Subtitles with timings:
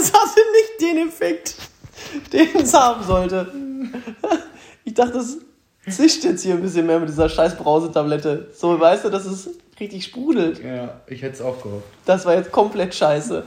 [0.00, 1.54] das hatte nicht den Effekt,
[2.32, 3.52] den es haben sollte.
[4.84, 5.36] Ich dachte, das
[5.94, 8.50] zischt jetzt hier ein bisschen mehr mit dieser scheiß Brausetablette.
[8.56, 10.62] So, weißt du, dass es richtig sprudelt.
[10.62, 11.86] Ja, ich hätte es auch gehofft.
[12.04, 13.44] Das war jetzt komplett scheiße.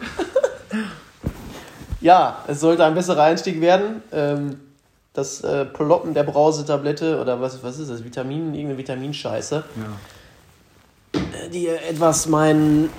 [2.02, 4.01] ja, es sollte ein besserer Einstieg werden.
[4.11, 4.59] Ähm,
[5.13, 8.04] das äh, Ploppen der Brausetablette oder was, was ist das?
[8.04, 9.63] Vitamin, irgendeine Vitaminscheiße.
[11.13, 11.20] Ja.
[11.20, 12.89] äh, Die etwas meinen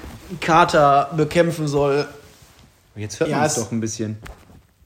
[0.41, 2.07] Kater bekämpfen soll.
[2.97, 4.19] Jetzt hört Ja, man es doch ein bisschen.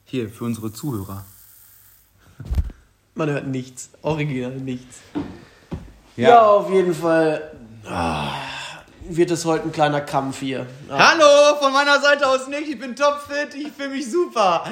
[0.05, 1.25] Hier, für unsere Zuhörer.
[3.13, 3.89] Man hört nichts.
[4.01, 4.97] Original nichts.
[6.15, 7.51] Ja, auf jeden Fall
[7.85, 8.31] ah,
[9.07, 10.65] wird es heute ein kleiner Kampf hier.
[10.89, 12.67] Ah, Hallo, von meiner Seite aus nicht.
[12.67, 13.53] Ich bin topfit.
[13.55, 14.63] Ich fühle mich super.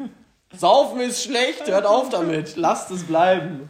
[0.56, 2.56] Saufen ist schlecht, hört auf damit.
[2.56, 3.68] Lasst es bleiben.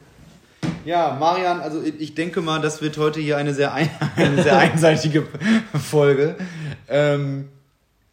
[0.85, 4.43] Ja, Marian, also ich ich denke mal, das wird heute hier eine sehr, ein, eine
[4.43, 5.27] sehr einseitige
[5.91, 6.37] Folge,
[6.87, 7.49] ähm,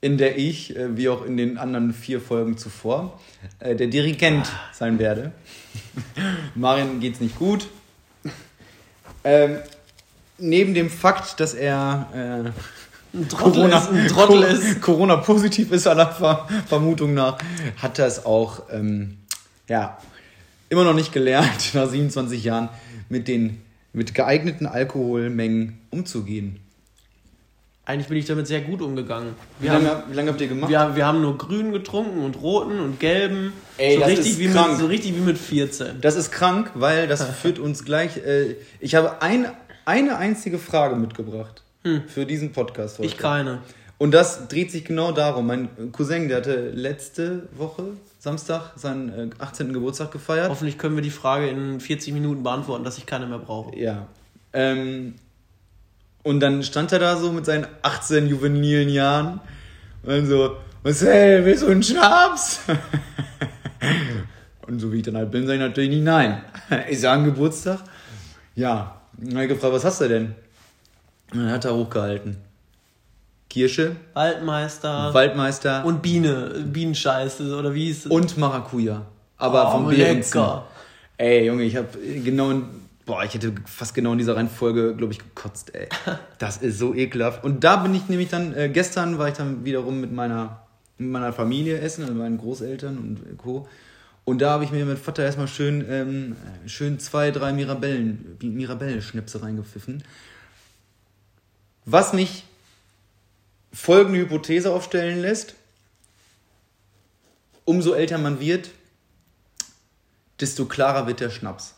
[0.04, 3.22] in der ich, äh, wie auch in den anderen vier Folgen zuvor,
[3.60, 5.32] äh, der Dirigent sein werde.
[6.56, 7.70] Marian geht's nicht gut.
[9.24, 9.60] Ähm,
[10.38, 12.10] neben dem Fakt, dass er
[13.14, 14.82] äh, Ein Trottel ist, ein Trottel ist.
[14.82, 17.38] Corona positiv ist aller Ver Vermutung nach,
[17.78, 19.20] hat er es auch ähm,
[19.70, 19.98] ja,
[20.68, 22.68] immer noch nicht gelernt, nach 27 Jahren
[23.08, 23.62] mit den
[23.94, 26.60] mit geeigneten Alkoholmengen umzugehen.
[27.86, 29.36] Eigentlich bin ich damit sehr gut umgegangen.
[29.60, 30.72] Wie lange, haben, wie lange habt ihr gemacht?
[30.72, 33.52] wir, wir haben nur grün getrunken und roten und gelben.
[33.78, 34.80] Ey, so, das richtig ist wie mit, krank.
[34.80, 36.00] so richtig wie mit 14.
[36.00, 38.18] Das ist krank, weil das führt uns gleich.
[38.18, 39.48] Äh, ich habe ein,
[39.84, 41.62] eine einzige Frage mitgebracht
[42.08, 43.10] für diesen Podcast heute.
[43.10, 43.14] Hm.
[43.14, 43.60] Ich keine.
[43.98, 45.48] Und das dreht sich genau darum.
[45.48, 47.84] Mein Cousin, der hatte letzte Woche,
[48.20, 49.74] Samstag, seinen äh, 18.
[49.74, 50.50] Geburtstag gefeiert.
[50.50, 53.78] Hoffentlich können wir die Frage in 40 Minuten beantworten, dass ich keine mehr brauche.
[53.78, 54.08] Ja.
[54.54, 55.16] Ähm,
[56.24, 59.40] und dann stand er da so mit seinen 18 juvenilen Jahren
[60.04, 62.60] und so, Marcel, willst du einen Schnaps?
[64.68, 66.42] und so wie ich dann halt bin, sage ich natürlich nicht nein.
[66.90, 67.80] Ist ja ein Geburtstag.
[68.56, 69.02] Ja.
[69.18, 70.36] Und dann gefragt, was hast du denn?
[71.32, 72.38] Und dann hat er hochgehalten.
[73.50, 78.38] Kirsche, Waldmeister Waldmeister und, und Biene, Bienenscheiße oder wie hieß es?
[78.38, 79.06] Maracuja.
[79.38, 80.66] Aber Oh, vom lecker.
[81.18, 81.88] Ey, Junge, ich habe
[82.24, 82.52] genau
[83.06, 85.88] boah, ich hätte fast genau in dieser Reihenfolge, glaube ich, gekotzt, ey.
[86.38, 87.44] Das ist so ekelhaft.
[87.44, 91.10] Und da bin ich nämlich dann, äh, gestern war ich dann wiederum mit meiner, mit
[91.10, 93.68] meiner Familie essen, also meinen Großeltern und Co.
[94.26, 99.42] Und da habe ich mir mit Vater erstmal schön, ähm, schön zwei, drei Mirabellen, Mirabellen-Schnäpse
[99.42, 100.04] reingepfiffen.
[101.86, 102.46] Was mich
[103.74, 105.56] folgende Hypothese aufstellen lässt.
[107.66, 108.70] Umso älter man wird,
[110.40, 111.76] desto klarer wird der Schnaps.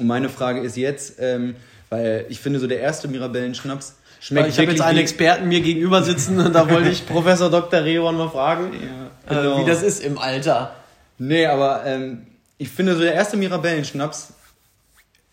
[0.00, 1.54] Und meine Frage ist jetzt, ähm,
[1.90, 6.02] weil ich finde, so der erste Mirabellen-Schnaps schmeckt ich habe jetzt einen Experten mir gegenüber
[6.02, 7.84] sitzen und da wollte ich Professor Dr.
[7.84, 9.10] Rehorn mal fragen, Ja,
[9.42, 9.58] genau.
[9.58, 10.74] äh, wie das ist im Alter.
[11.18, 12.26] Nee, aber ähm,
[12.58, 14.32] ich finde, so der erste Mirabellen-Schnaps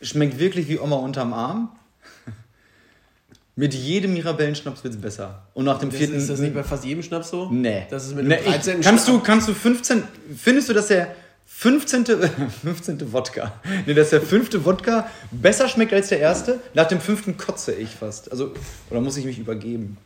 [0.01, 1.69] schmeckt wirklich wie Oma unterm Arm.
[3.55, 5.47] Mit jedem Mirabellen-Schnaps wird es besser.
[5.55, 6.15] Und nach dem Das vierten.
[6.15, 7.49] ist das nicht bei fast jedem Schnaps so?
[7.49, 7.87] Nee.
[7.89, 8.79] Das ist mit dem nee, 13.
[8.81, 10.03] ich, kannst, du, kannst du 15.
[10.37, 11.15] Findest du, dass der
[11.47, 12.05] 15.
[12.05, 13.11] 15.
[13.13, 13.53] Wodka.
[13.85, 16.59] Nee, dass der fünfte Wodka besser schmeckt als der erste?
[16.73, 18.31] Nach dem fünften kotze ich fast.
[18.31, 18.53] Also,
[18.89, 19.97] oder muss ich mich übergeben?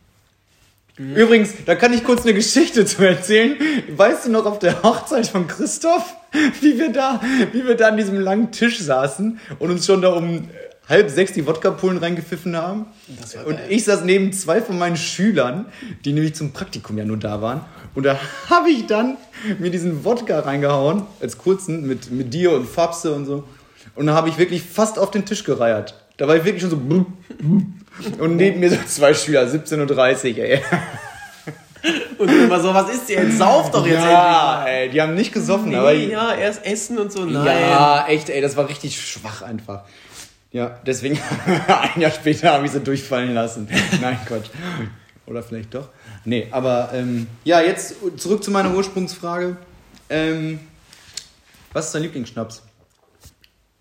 [0.97, 3.55] Übrigens, da kann ich kurz eine Geschichte zu erzählen.
[3.89, 6.15] Weißt du noch auf der Hochzeit von Christoph,
[6.61, 7.21] wie wir da,
[7.51, 10.49] wie wir da an diesem langen Tisch saßen und uns schon da um
[10.87, 12.85] halb sechs die Wodka-Pullen reingepfiffen haben?
[13.45, 15.65] Und ich saß neben zwei von meinen Schülern,
[16.05, 17.61] die nämlich zum Praktikum ja nur da waren.
[17.95, 18.19] Und da
[18.49, 19.17] habe ich dann
[19.59, 23.43] mir diesen Wodka reingehauen, als kurzen, mit, mit dir und Fabse und so.
[23.95, 25.95] Und da habe ich wirklich fast auf den Tisch gereiert.
[26.17, 27.05] Da war ich wirklich schon so.
[28.19, 30.61] Und neben mir so zwei Schüler, 17 und 30, ey.
[32.19, 33.39] Und immer so, was ist jetzt?
[33.39, 35.93] Sauf doch jetzt Ja, ey, die haben nicht gesoffen, endlich aber.
[35.93, 37.25] Nee, ja, erst essen und so.
[37.25, 37.43] Nein.
[37.43, 39.83] Ja, echt, ey, das war richtig schwach einfach.
[40.51, 41.17] Ja, deswegen
[41.95, 43.67] ein Jahr später habe ich sie durchfallen lassen.
[43.99, 44.51] Nein, Gott.
[45.25, 45.89] Oder vielleicht doch.
[46.25, 49.57] Nee, aber ähm, ja, jetzt zurück zu meiner Ursprungsfrage.
[50.09, 50.59] Ähm,
[51.73, 52.63] was ist dein Lieblingsschnaps?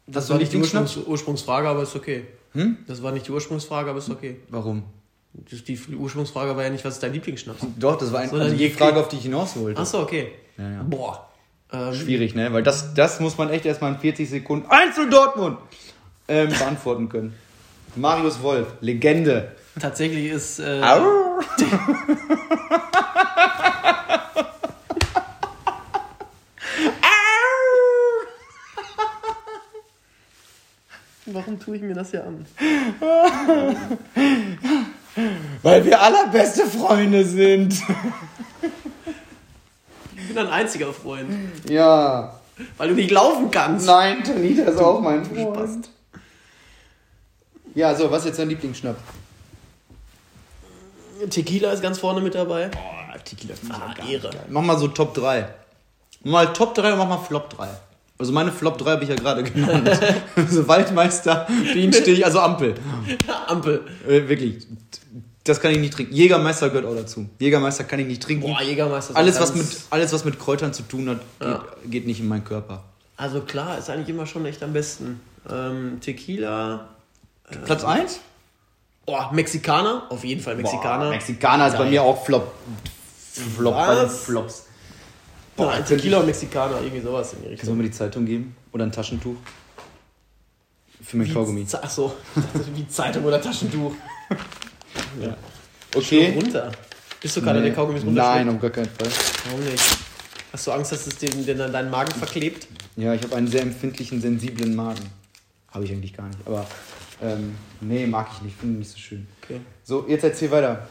[0.06, 0.56] Das war nicht die?
[0.56, 2.24] Ursprungs Ursprungsfrage, aber ist okay.
[2.52, 2.78] Hm?
[2.86, 4.36] Das war nicht die Ursprungsfrage, aber ist okay.
[4.48, 4.84] Warum?
[5.32, 7.60] Die Ursprungsfrage war ja nicht, was ist dein Lieblingsschnaps?
[7.78, 9.80] Doch, das war ein, also die Frage, auf die ich hinaus wollte.
[9.80, 10.32] Achso, okay.
[10.58, 10.82] Ja, ja.
[10.82, 11.28] Boah.
[11.72, 12.52] Ähm, Schwierig, ne?
[12.52, 15.58] Weil das, das muss man echt erstmal in 40 Sekunden einzeln Dortmund
[16.26, 17.34] ähm, beantworten können.
[17.94, 19.52] Marius Wolf, Legende.
[19.78, 20.58] Tatsächlich ist.
[20.58, 21.40] Äh, Au.
[31.26, 32.46] warum tue ich mir das hier an?
[35.62, 37.80] Weil wir allerbeste Freunde sind.
[40.28, 41.30] bin ein einziger Freund.
[41.68, 42.40] Ja.
[42.76, 43.86] Weil du nicht laufen kannst.
[43.86, 45.88] Nein, Tanita ist auch mein Freund.
[47.74, 48.96] Ja, so, was ist jetzt dein Lieblingsschnapp?
[51.28, 52.68] Tequila ist ganz vorne mit dabei.
[52.68, 54.30] Boah, Tequila finde Ah, auch gar Ehre.
[54.30, 54.44] geil.
[54.48, 55.48] Mach mal so Top 3.
[56.22, 57.68] Mach mal Top 3 und mach mal Flop 3.
[58.18, 59.90] Also meine Flop 3 habe ich ja gerade genannt.
[60.36, 62.74] also Waldmeister, Bienenstich, also Ampel.
[63.46, 63.82] Ampel.
[64.06, 64.66] Äh, wirklich.
[65.44, 66.12] Das kann ich nicht trinken.
[66.14, 67.26] Jägermeister gehört auch dazu.
[67.38, 68.46] Jägermeister kann ich nicht trinken.
[68.46, 69.12] Boah, Jägermeister.
[69.12, 71.64] ist alles, was mit, alles, was mit Kräutern zu tun hat, geht, Ja.
[71.86, 72.84] geht nicht in meinen Körper.
[73.16, 75.20] Also klar, ist eigentlich immer schon echt am besten.
[75.50, 76.88] Ähm, Tequila.
[77.64, 78.20] Platz 1?
[79.12, 80.04] Oh, Mexikaner.
[80.08, 81.10] Auf jeden Fall Mexikaner.
[81.10, 81.90] Mexikaner ist bei Geil.
[81.90, 82.52] mir auch Flop.
[83.56, 84.24] Flop bei den Was?
[84.24, 84.66] Flops.
[85.56, 87.76] Boah, Boah, Tequila und Mexikaner, irgendwie sowas in die Kannst Richtung.
[87.76, 88.56] du mir die Zeitung geben?
[88.72, 89.36] Oder ein Taschentuch?
[91.02, 91.66] Für mein Kaugummi.
[91.66, 93.92] Ze- Ach so, ich dachte, wie Zeitung oder Taschentuch.
[95.20, 95.36] Ja.
[95.94, 96.32] Okay.
[96.36, 96.70] Runter.
[97.20, 97.66] Bist du gerade Nee.
[97.66, 99.08] der Kaugummi Nein, auf gar keinen Fall.
[99.46, 99.82] Warum nicht?
[100.52, 102.66] Hast du Angst, dass es den, den deinen Magen verklebt?
[102.96, 105.00] Ja, ich habe einen sehr empfindlichen, sensiblen Magen.
[105.72, 106.38] Habe ich eigentlich gar nicht.
[106.44, 106.66] Aber
[107.22, 108.56] ähm, nee, mag ich nicht.
[108.58, 109.26] Finde ich nicht so schön.
[109.44, 109.60] Okay.
[109.84, 110.86] So, jetzt erzähl weiter.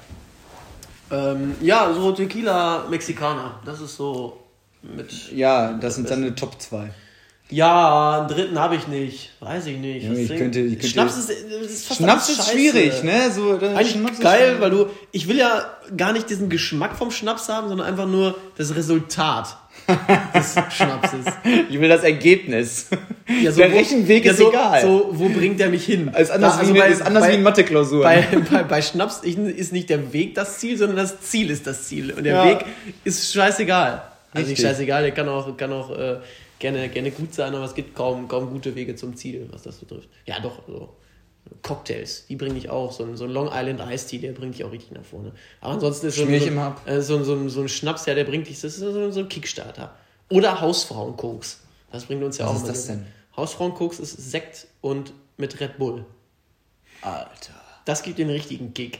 [1.11, 3.59] Ähm, ja, so Tequila Mexikaner.
[3.65, 4.39] Das ist so
[4.81, 5.31] mit.
[5.31, 6.91] Ja, das sind deine Top 2.
[7.51, 9.31] Ja, einen dritten habe ich nicht.
[9.39, 10.03] Weiß ich nicht.
[10.05, 13.31] Ja, ich könnte- ich könnte- Schnaps ist, ist fast Schnaps ist schwierig, ne?
[13.31, 14.85] So, Eigentlich Schnaps geil, weil du.
[15.11, 15.65] Ich will ja
[15.97, 19.57] gar nicht diesen Geschmack vom Schnaps haben, sondern einfach nur das Resultat
[20.35, 21.25] des Schnapses.
[21.69, 22.87] Ich will das Ergebnis.
[23.41, 24.81] Ja, so Der wo- Rechenweg ja, ist so, egal.
[24.81, 26.07] So, wo bringt der mich hin?
[26.17, 28.03] ist anders, Da- also wie, bei- ist anders bei- wie in Mathe-Klausur.
[28.03, 28.21] Bei,
[28.51, 32.11] bei, bei Schnaps ist nicht der Weg das Ziel, sondern das Ziel ist das Ziel.
[32.11, 32.45] Und der Ja.
[32.45, 32.65] Weg
[33.03, 34.01] ist scheißegal.
[34.33, 36.17] Also nicht scheißegal, der kann auch, kann auch äh,
[36.59, 39.77] gerne, gerne gut sein, aber es gibt kaum, kaum gute Wege zum Ziel, was das
[39.77, 40.07] betrifft.
[40.25, 40.89] Ja, doch, so.
[41.61, 42.91] Cocktails, die bringe ich auch.
[42.91, 45.31] So ein, so ein Long Island Ice Tea, der bringt dich auch richtig nach vorne.
[45.61, 48.13] Aber ansonsten ist so, ein- so, äh, so, ein- so, ein- so ein Schnaps, ja,
[48.15, 49.93] der bringt dich, das ist so, so ein Kickstarter.
[50.31, 51.61] Oder Hausfrauen-Koks.
[51.91, 53.05] Das bringt uns ja Was auch ist immer das denn?
[53.35, 56.05] Hausfrauen-Koks ist Sekt und mit Red Bull.
[57.01, 57.53] Alter.
[57.85, 58.99] Das gibt den richtigen Kick.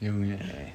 [0.00, 0.72] Junge, ey.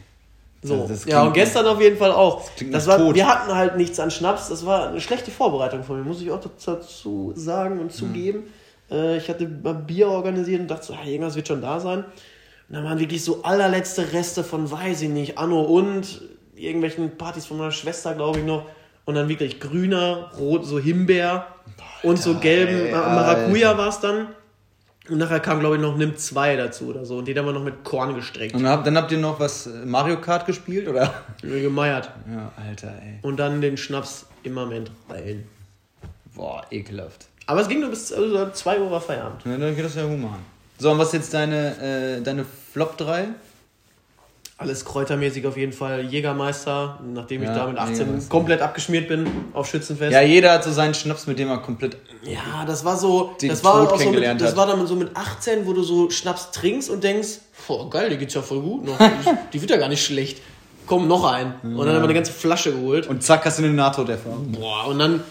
[0.62, 0.74] So.
[0.82, 2.50] Also das ja, und gestern auf jeden Fall auch.
[2.72, 4.50] Das nach war, wir hatten halt nichts an Schnaps.
[4.50, 8.44] Das war eine schlechte Vorbereitung von mir, muss ich auch dazu sagen und zugeben.
[8.92, 12.00] Äh, ich hatte mal Bier organisiert und dachte so, ja, irgendwas wird schon da sein.
[12.00, 16.22] Und dann waren wirklich so allerletzte Reste von, weiß ich nicht, Anno und
[16.56, 18.66] irgendwelchen Partys von meiner Schwester, glaube ich noch.
[19.06, 21.48] Und dann wirklich grüner, rot, so Himbeer
[22.04, 23.78] und so gelben ey, Maracuja Alter.
[23.78, 24.28] war es dann.
[25.10, 27.20] Und nachher kam, glaube ich, noch Nimm 2 dazu oder so.
[27.20, 28.54] Und den haben wir noch mit Korn gestreckt.
[28.54, 31.14] Und dann habt, dann habt ihr noch was äh, Mario Kart gespielt, oder?
[31.42, 32.12] Gemeiert.
[32.30, 33.20] Ja, Alter, ey.
[33.22, 35.46] Und dann den Schnaps im Moment rein.
[36.36, 37.28] Boah, ekelhaft.
[37.48, 39.42] Aber es ging nur bis also 2 Uhr war Feierabend.
[39.46, 40.36] Ja, dann geht das ja human.
[40.78, 43.30] So, und was ist jetzt deine, äh, deine Flop 3?
[44.60, 46.02] Alles kräutermäßig auf jeden Fall.
[46.06, 48.30] Jägermeister, nachdem ich Ja, da mit 18 Jägermeister.
[48.30, 50.12] komplett abgeschmiert bin auf Schützenfest.
[50.12, 51.96] Ja, jeder hat so seinen Schnaps, mit dem er komplett.
[52.24, 54.58] Ja, das war so, Den das war Tod auch so mit, kennengelernt das hat.
[54.58, 58.18] war dann so mit 18, wo du so Schnaps trinkst und denkst, boah, geil, die
[58.18, 58.98] geht's ja voll gut noch.
[58.98, 59.04] Die,
[59.54, 60.42] die wird ja gar nicht schlecht.
[60.88, 61.54] Komm, noch ein.
[61.62, 63.06] Und dann haben wir eine ganze Flasche geholt.
[63.08, 64.54] Und zack, hast du eine Nahtoderfahrung.
[64.54, 65.22] Boah, und dann,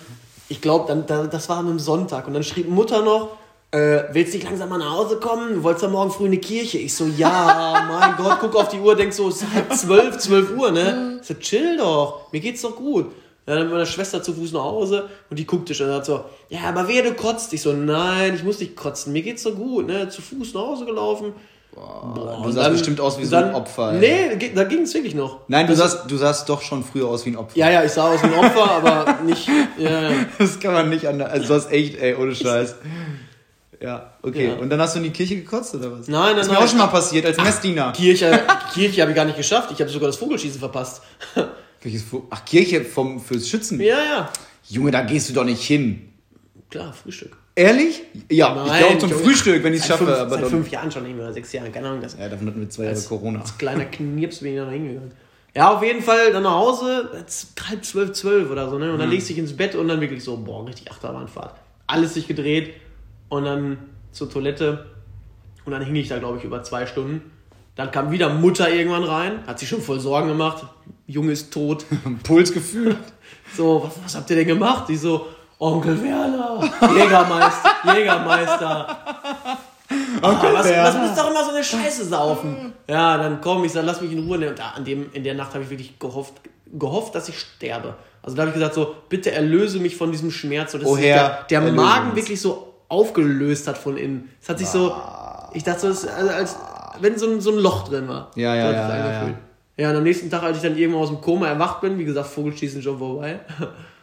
[0.49, 2.27] ich glaube, dann, dann, das war einem Sonntag.
[2.27, 3.37] Und dann schrieb Mutter noch,
[3.73, 5.55] äh, willst du nicht langsam mal nach Hause kommen?
[5.55, 6.79] Du wolltest ja morgen früh in die Kirche.
[6.79, 10.19] Ich so, ja, mein Gott, guck auf die Uhr, denk so, es ist halb zwölf,
[10.19, 11.19] zwölf Uhr, ne?
[11.21, 13.07] Ich so, chill doch, mir geht's doch gut.
[13.47, 16.07] Ja, dann mit meiner Schwester zu Fuß nach Hause und die guckte schon und hat
[16.07, 17.53] so, ja, aber wer du kotzt?
[17.53, 20.09] Ich so, nein, ich muss nicht kotzen, mir geht's doch gut, ne?
[20.09, 21.33] Zu Fuß nach Hause gelaufen.
[21.75, 23.99] Boah, du sahst bestimmt aus wie so ein Opfer, ey.
[24.39, 25.41] Nee, da ging's wirklich noch.
[25.49, 27.57] Nein, du Das- sahst, du sahst doch schon früher aus wie ein Opfer.
[27.59, 29.47] Ja, ja, ich sah aus wie ein Opfer, aber nicht,
[29.79, 30.17] ja, ja.
[30.39, 31.31] Das kann man nicht anders.
[31.31, 32.77] Also, du hast echt, ey, ohne Scheiß.
[33.81, 34.49] Ja, okay.
[34.49, 34.55] Ja.
[34.55, 36.09] Und dann hast du in die Kirche gekotzt, oder was?
[36.09, 37.93] Nein, nein, Das ist mir auch schon mal passiert, als Messdiener.
[37.93, 38.41] Kirche,
[38.73, 39.71] Kirche habe ich gar nicht geschafft.
[39.71, 41.03] Ich habe sogar das Vogelschießen verpasst.
[41.83, 43.79] Welches Ach, Kirche vom, fürs Schützen?
[43.81, 44.31] ja, ja.
[44.69, 46.09] Junge, da gehst du doch nicht hin.
[46.71, 47.37] Klar, Frühstück.
[47.59, 48.03] Ehrlich?
[48.31, 49.11] Ja, ich gehe auch zum.
[49.11, 50.05] Frühstück, wenn ich es schaffe.
[50.05, 52.03] fünf, aber seit dann, fünf Jahren schon nicht mehr, sechs Jahren, keine Ahnung.
[52.03, 53.41] Das ja, davon hatten wir zwei Jahre als, Corona.
[53.41, 55.13] als kleiner Knirps bin ich da noch hingegangen.
[55.55, 57.25] Ja, auf jeden Fall dann nach Hause,
[57.67, 58.89] halb zwölf, zwölf oder so, ne?
[58.89, 58.93] Mhm.
[58.93, 61.55] Und dann legst du dich ins Bett und dann wirklich so, boah, richtig Achterbahnfahrt.
[61.87, 62.75] Alles sich gedreht
[63.31, 63.79] und dann
[64.13, 64.85] zur Toilette
[65.65, 67.23] und dann hing ich da, glaube ich, über zwei Stunden.
[67.75, 70.67] Dann kam wieder Mutter irgendwann rein, hat sich schon voll Sorgen gemacht.
[71.07, 71.87] Junge ist tot.
[72.23, 72.97] Pulsgefühl.
[73.57, 74.91] So, was, was habt ihr denn gemacht?
[74.91, 75.27] Die so,
[75.59, 76.61] Onkel Werner,
[76.95, 78.97] Jägermeister, Jägermeister.
[80.23, 80.85] Onkel was, Werner.
[80.89, 82.73] was muss doch immer so eine Scheiße saufen?
[82.89, 84.49] Ja, dann komm, ich sag, lass mich in Ruhe.
[84.51, 86.35] Und an dem, in der Nacht habe ich wirklich gehofft,
[86.73, 87.95] gehofft, dass ich sterbe.
[88.23, 90.73] Also da habe ich gesagt, so, bitte erlöse mich von diesem Schmerz.
[90.73, 92.17] So, dass Oh Herr, der, der Magen uns.
[92.17, 94.31] wirklich so aufgelöst hat von innen.
[94.43, 94.95] Es hat sich so,
[95.55, 96.57] ich dachte so, also, als
[97.01, 98.31] wenn so ein, so ein Loch drin war.
[98.35, 99.39] Ja, ja, ja, ja, angefühlt.
[99.79, 102.05] Ja, und am nächsten Tag, als ich dann irgendwann aus dem Koma erwacht bin, wie
[102.05, 103.41] gesagt, Vogelschießen schon vorbei.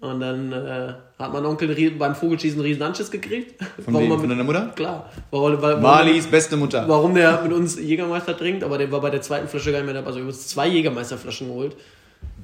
[0.00, 3.60] Und dann äh, hat mein Onkel beim Vogelschießen einen riesen Anschiss gekriegt.
[3.84, 4.16] Von, wem?
[4.16, 4.72] Von deiner Mutter?
[4.76, 5.10] Klar.
[5.32, 6.88] Warum, weil, Marlies beste Mutter.
[6.88, 9.86] Warum der mit uns Jägermeister trinkt, aber der war bei der zweiten Flasche gar nicht
[9.86, 10.06] mehr dabei.
[10.06, 11.76] Also wir haben uns zwei Jägermeisterflaschen geholt.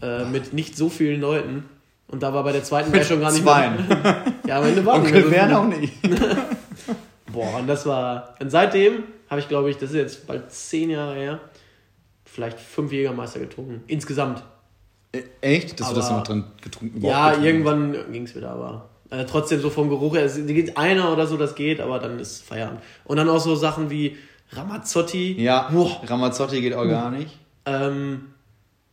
[0.02, 1.64] Äh, mit nicht so vielen Leuten.
[2.08, 3.70] Und da war bei der zweiten mit schon gar nicht zwei.
[3.70, 4.24] mehr.
[4.46, 5.92] ja, am Ende war Onkel Werner auch nicht.
[7.32, 8.34] Boah, und das war.
[8.40, 11.40] Und seitdem habe ich, glaube ich, das ist jetzt bald zehn Jahre her,
[12.24, 13.82] vielleicht fünf Jägermeister getrunken.
[13.86, 14.42] Insgesamt.
[15.14, 15.78] Äh, echt?
[15.80, 19.24] Dass aber, du das noch dran getrunken Ja, getrunken irgendwann ging es wieder, aber äh,
[19.24, 22.42] trotzdem so vom Geruch her, es geht einer oder so, das geht, aber dann ist
[22.42, 22.80] Feierabend.
[23.04, 24.16] Und dann auch so Sachen wie
[24.50, 25.40] Ramazzotti.
[25.40, 26.02] Ja, Boah.
[26.04, 27.38] Ramazzotti geht auch gar nicht.
[27.66, 28.26] Ähm,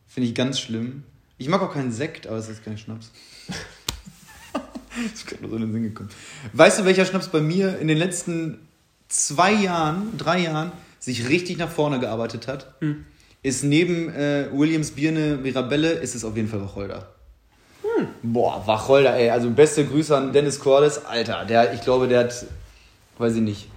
[0.07, 1.03] Finde ich ganz schlimm.
[1.37, 3.11] Ich mag auch keinen Sekt, aber es ist kein Schnaps.
[4.53, 6.09] das ist gerade so in den Sinn gekommen.
[6.53, 8.59] Weißt du, welcher Schnaps bei mir in den letzten
[9.07, 12.75] zwei Jahren, drei Jahren sich richtig nach vorne gearbeitet hat?
[12.79, 13.05] Hm
[13.43, 17.07] ist neben äh, Williams Birne Mirabelle, ist es auf jeden Fall Wacholder.
[17.81, 18.07] Hm.
[18.21, 19.29] Boah, Wacholder, ey.
[19.29, 21.05] Also beste Grüße an Dennis Cordes.
[21.05, 22.45] Alter, der, ich glaube, der hat,
[23.17, 23.67] weiß ich nicht.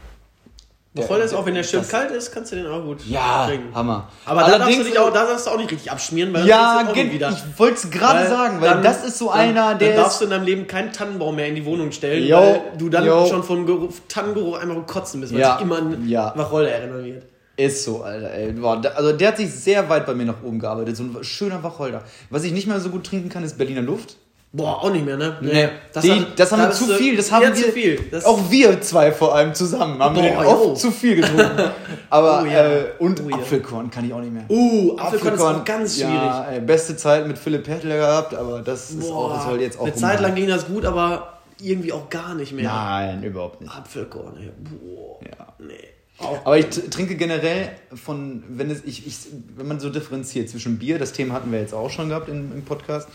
[0.97, 3.75] Wacholder ist auch, wenn der schön kalt ist, kannst du den auch gut ja, trinken.
[3.75, 4.09] Hammer.
[4.25, 6.89] Aber da darfst, du dich auch, da darfst du auch nicht richtig abschmieren, weil ja,
[6.95, 7.31] geht, wieder.
[7.31, 10.21] ich wollte es gerade sagen, weil dann, das ist so dann, einer, der Dann darfst
[10.21, 13.05] du in deinem Leben keinen Tannenbaum mehr in die Wohnung stellen, yo, weil du dann
[13.05, 13.27] yo.
[13.27, 16.33] schon von Geruch, Tannengeruch einmal kotzen bist, weil ja, sich immer an ja.
[16.37, 17.25] Wacholder erinnern wird.
[17.57, 18.53] Ist so, Alter, ey.
[18.53, 20.97] Boah, also der hat sich sehr weit bei mir nach oben gearbeitet.
[20.97, 22.03] So ein schöner Wacholder.
[22.31, 24.17] Was ich nicht mehr so gut trinken kann, ist Berliner Luft.
[24.55, 25.37] Boah, auch nicht mehr, ne?
[25.41, 25.69] Nee.
[25.93, 27.17] Das, Die, hat, das haben wir zu viel.
[27.17, 27.99] Das haben wir, zu viel.
[28.11, 30.75] Das auch wir zwei vor allem zusammen haben Boah, wir oft oh.
[30.75, 31.71] zu viel getrunken.
[32.11, 32.65] Aber, oh, ja.
[32.65, 33.37] äh, und oh, ja.
[33.37, 34.45] Apfelkorn kann ich auch nicht mehr.
[34.49, 36.13] Uh, Apfelkorn, Apfelkorn ist ganz schwierig.
[36.13, 39.61] Ja, ey, beste Zeit mit Philipp Hertler gehabt, aber das ist Boah, auch, das soll
[39.61, 42.71] jetzt auch Eine Zeit lang ging das gut, aber irgendwie auch gar nicht mehr.
[42.71, 43.77] Nein, überhaupt nicht.
[43.77, 44.53] Apfelkorn, ey.
[44.57, 45.19] Boah.
[45.25, 45.53] Ja.
[45.59, 45.94] Nee.
[46.19, 49.17] Aber ich trinke generell von, wenn es, ich, ich,
[49.57, 52.53] wenn man so differenziert zwischen Bier, das Thema hatten wir jetzt auch schon gehabt im,
[52.53, 53.09] im Podcast,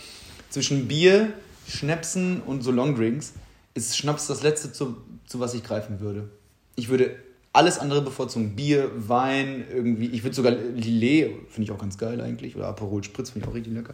[0.49, 1.33] zwischen Bier,
[1.67, 3.33] Schnäpsen und so Longdrinks,
[3.73, 6.29] ist Schnaps das letzte, zu, zu was ich greifen würde.
[6.75, 7.15] Ich würde
[7.53, 8.55] alles andere bevorzugen.
[8.55, 10.07] Bier, Wein, irgendwie.
[10.07, 12.55] Ich würde sogar Lillet, finde ich auch ganz geil eigentlich.
[12.55, 13.93] Oder Aperol Spritz, finde ich auch richtig lecker.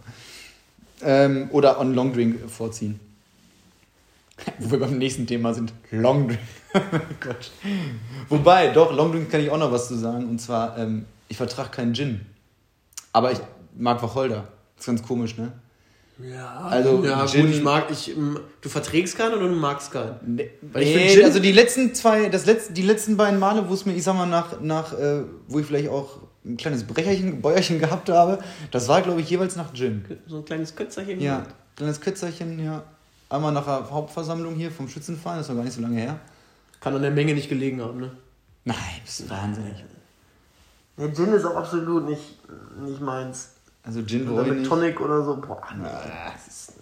[1.02, 3.00] Ähm, oder on Longdrink vorziehen.
[4.60, 5.74] Wo wir beim nächsten Thema sind.
[5.92, 6.40] Longdrink.
[7.20, 7.52] Gott.
[8.30, 10.30] Wobei, doch, Longdrink kann ich auch noch was zu sagen.
[10.30, 12.22] Und zwar, ähm, ich vertrage keinen Gin.
[13.14, 13.40] Aber ich
[13.78, 14.48] mag Wacholder.
[14.76, 15.54] Das ist ganz komisch, ne?
[16.18, 18.16] Ja, also ja, Gin, gut, ich mag, ich,
[18.62, 20.16] du verträgst keinen oder du magst keinen?
[20.26, 23.94] Nee, nee also die letzten zwei, das letzte, die letzten beiden Male, wo es mir,
[23.94, 28.10] ich sag mal, nach, nach äh, wo ich vielleicht auch ein kleines Brecherchen, Bäuerchen gehabt
[28.10, 28.40] habe,
[28.72, 30.06] das war, glaube ich, jeweils nach Gin.
[30.28, 31.20] So ein kleines Kötzerchen?
[31.20, 31.44] Ja,
[31.76, 32.84] kleines Kötzerchen, ja.
[33.30, 36.20] Einmal nach der Hauptversammlung hier vom Schützenverein, das war gar nicht so lange her.
[36.80, 38.12] Kann an der Menge nicht gelegen haben, ne?
[38.66, 39.84] Nein, das ist wahnsinnig.
[40.98, 42.38] Der Gin ist auch absolut nicht,
[42.80, 43.50] nicht meins.
[43.84, 45.88] Also Gin oder mit Tonic oder so, boah, nee.
[46.48, 46.74] Ist,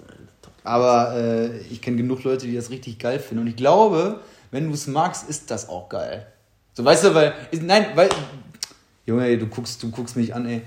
[0.63, 3.43] Aber äh, ich kenne genug Leute, die das richtig geil finden.
[3.43, 4.19] Und ich glaube,
[4.51, 6.27] wenn du es magst, ist das auch geil.
[6.73, 7.33] So, weißt du, weil.
[7.62, 8.09] Nein, weil.
[9.05, 10.62] Junge, ey, du guckst, du guckst mich an, ey.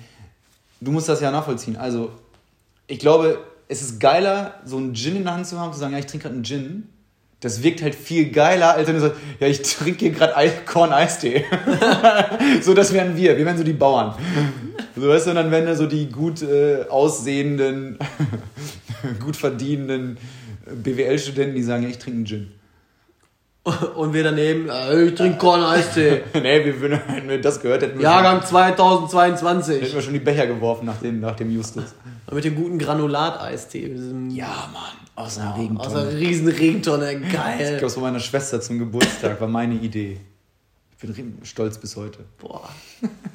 [0.81, 1.77] Du musst das ja nachvollziehen.
[1.77, 2.13] Also,
[2.87, 5.93] ich glaube, es ist geiler, so einen Gin in der Hand zu haben, zu sagen,
[5.93, 6.89] ja, ich trinke gerade einen Gin.
[7.41, 11.45] Das wirkt halt viel geiler, als wenn du sagst, ja, ich trinke hier gerade Korn-Eistee.
[12.63, 13.37] so, das wären wir.
[13.37, 14.15] Wir wären so die Bauern.
[14.97, 17.99] So, weißt du, und dann wären da so die gut äh, aussehenden,
[19.21, 20.17] gut verdienenden
[20.65, 22.53] BWL-Studenten, die sagen, ja, ich trinke einen Gin.
[23.97, 26.23] Und wir daneben, äh, ich trinke Korn-Eistee.
[26.35, 29.83] nee, wir, wenn wir das gehört hätten wir Jahrgang 2022.
[29.83, 31.95] Hätten wir schon die Becher geworfen nach dem, nach dem Justus.
[32.33, 33.95] Mit dem guten Granulat-Eistee.
[34.31, 34.97] Ja, Mann.
[35.15, 35.89] Aus einer Regentonne.
[35.89, 37.73] Aus einer riesen Regentonne, geil.
[37.73, 40.19] Ich glaube, von meiner Schwester zum Geburtstag war meine Idee.
[40.99, 42.21] Ich bin stolz bis heute.
[42.39, 42.69] Boah.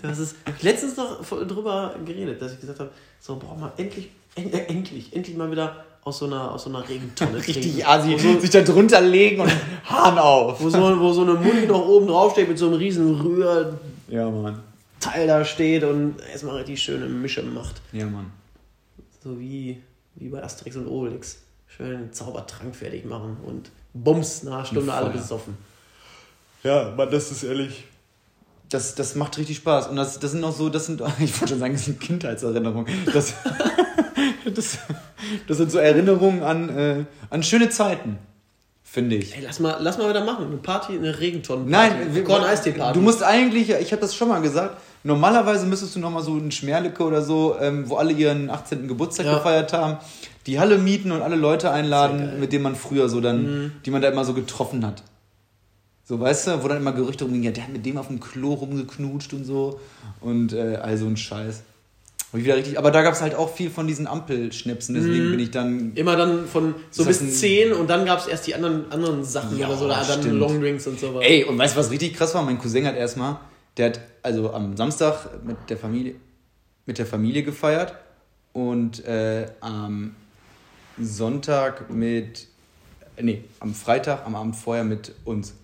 [0.01, 5.15] Das ist letztens noch drüber geredet, dass ich gesagt habe, so, boah, mal endlich, endlich,
[5.15, 8.61] endlich mal wieder aus so einer, aus so einer Regentonne Richtig assi, so, sich da
[8.61, 9.51] drunter legen und
[9.85, 10.61] Hahn auf.
[10.61, 13.79] Wo so, wo so eine Mundi noch oben drauf steht mit so einem riesen Rühr...
[14.07, 14.59] Ja, Mann.
[14.99, 17.81] Teil da steht und erstmal richtig schöne Mische macht.
[17.91, 18.31] Ja, Mann.
[19.23, 19.81] So wie,
[20.15, 21.43] wie bei Asterix und Obelix.
[21.67, 25.57] Schön einen Zaubertrank fertig machen und bums, nach einer Stunde alle besoffen.
[26.63, 27.85] Ja, Mann, das ist ehrlich.
[28.69, 29.87] Das, das macht richtig Spaß.
[29.87, 32.87] Und das, das sind auch so, das sind, ich wollte schon sagen, das sind Kindheitserinnerungen.
[33.13, 33.33] Das,
[34.55, 34.79] das,
[35.47, 38.17] das sind so Erinnerungen an, äh, an schöne Zeiten,
[38.83, 39.35] finde ich.
[39.35, 40.47] Ey, lass mal, lass mal wieder machen.
[40.47, 41.69] Eine Party, eine Regentonne.
[41.69, 42.97] Nein, Korn Eistee Party.
[42.97, 46.33] Du musst eigentlich, ich habe das schon mal gesagt, normalerweise müsstest du noch mal so
[46.33, 48.87] einen Schmerlicke oder so, ähm, wo alle ihren 18.
[48.87, 49.35] Geburtstag ja.
[49.37, 49.97] gefeiert haben,
[50.47, 53.71] die Halle mieten und alle Leute einladen, mit denen man früher so dann, mhm.
[53.85, 55.03] die man da immer so getroffen hat.
[56.03, 58.19] So, weißt du, wo dann immer Gerüchte rumgingen, ja, der hat mit dem auf dem
[58.19, 59.79] Klo rumgeknutscht und so.
[60.19, 61.63] Und äh, all so ein Scheiß.
[62.33, 65.31] Ich wieder richtig, aber da gab es halt auch viel von diesen Ampelschnipsen, deswegen Mhm.
[65.31, 65.91] bin ich dann.
[65.95, 69.23] Immer dann von so bis ein- 10 und dann gab es erst die anderen, anderen
[69.25, 70.39] Sachen Ja, oder so, oder dann.
[70.39, 71.23] Longdrinks und sowas.
[71.25, 72.41] Ey, und weißt du, was richtig krass war?
[72.43, 73.37] Mein Cousin hat erstmal,
[73.81, 76.13] der hat also am Samstag mit der Familie,
[76.85, 77.95] mit der Familie gefeiert
[78.53, 80.15] und äh, am
[80.99, 82.47] Sonntag mit,
[83.19, 85.55] nee, am Freitag, am Abend vorher mit uns.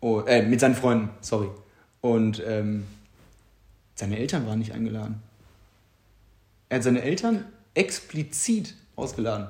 [0.00, 1.50] Oh, äh, mit seinen Freunden, sorry.
[2.00, 2.86] Und ähm,
[3.94, 5.20] seine Eltern waren nicht eingeladen.
[6.70, 9.48] Er hat seine Eltern explizit ausgeladen.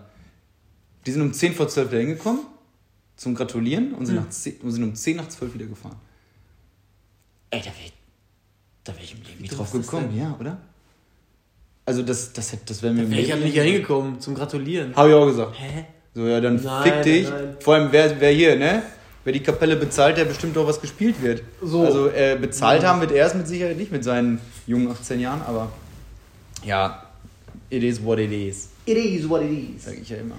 [1.07, 2.41] Die sind um 10 vor 12 da hingekommen
[3.15, 5.97] zum Gratulieren und sind, nach 10, und sind um 10 nach 12 wieder gefahren.
[7.51, 7.93] Ey, da wäre ich,
[8.85, 10.59] da wär ich im Leben nicht drauf gekommen, ja, oder?
[11.85, 14.35] Also das, das, hätte- das wäre mir im Wäre ich ja Leben nicht hingekommen zum
[14.35, 14.95] Gratulieren.
[14.97, 15.57] Habe ich auch gesagt.
[15.59, 15.85] Hä?
[16.15, 17.29] So, ja, dann Nein, fick dich.
[17.29, 17.57] nein.
[17.61, 18.83] Vor allem, wer, wer hier, ne?
[19.23, 21.43] Wer die Kapelle bezahlt, der bestimmt auch was gespielt wird.
[21.63, 21.83] So.
[21.85, 25.43] Also äh, bezahlt haben wird er es mit Sicherheit nicht mit seinen jungen 18 Jahren,
[25.43, 25.71] aber
[26.65, 27.03] ja,
[27.71, 29.85] it is what it is, It is what it is.
[29.85, 30.37] sage ich ja immer.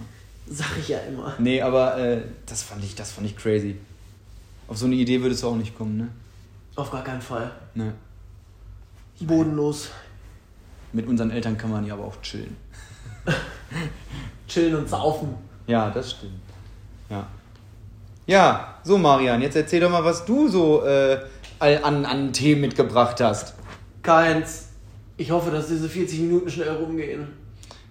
[0.49, 1.35] Sag ich ja immer.
[1.37, 3.75] Nee, aber äh, das fand ich, das fand ich crazy.
[4.69, 6.07] Auf so eine Idee würdest du auch nicht kommen, ne?
[6.77, 7.51] Auf gar keinen Fall.
[7.73, 7.91] Ne.
[9.19, 9.89] Bodenlos.
[10.93, 12.55] Mit unseren Eltern kann man ja aber auch chillen.
[14.47, 15.35] Chillen und saufen.
[15.65, 16.39] Ja, das stimmt.
[17.09, 17.27] Ja.
[18.27, 21.19] Ja, so Marian, jetzt erzähl doch mal, was du so äh,
[21.59, 23.55] an, an Themen mitgebracht hast.
[24.03, 24.67] Keins.
[25.17, 27.27] Ich hoffe, dass diese 40 Minuten schnell rumgehen.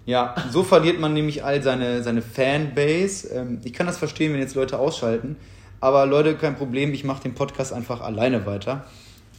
[0.05, 3.27] Ja, so verliert man nämlich all seine, seine Fanbase.
[3.33, 5.35] Ähm, ich kann das verstehen, wenn jetzt Leute ausschalten.
[5.79, 8.85] Aber Leute, kein Problem, ich mache den Podcast einfach alleine weiter.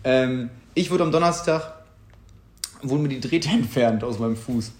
[0.04, 1.74] Ähm, ich wurde am Donnerstag,
[2.82, 4.72] wurden mir die Drähte entfernt aus meinem Fuß.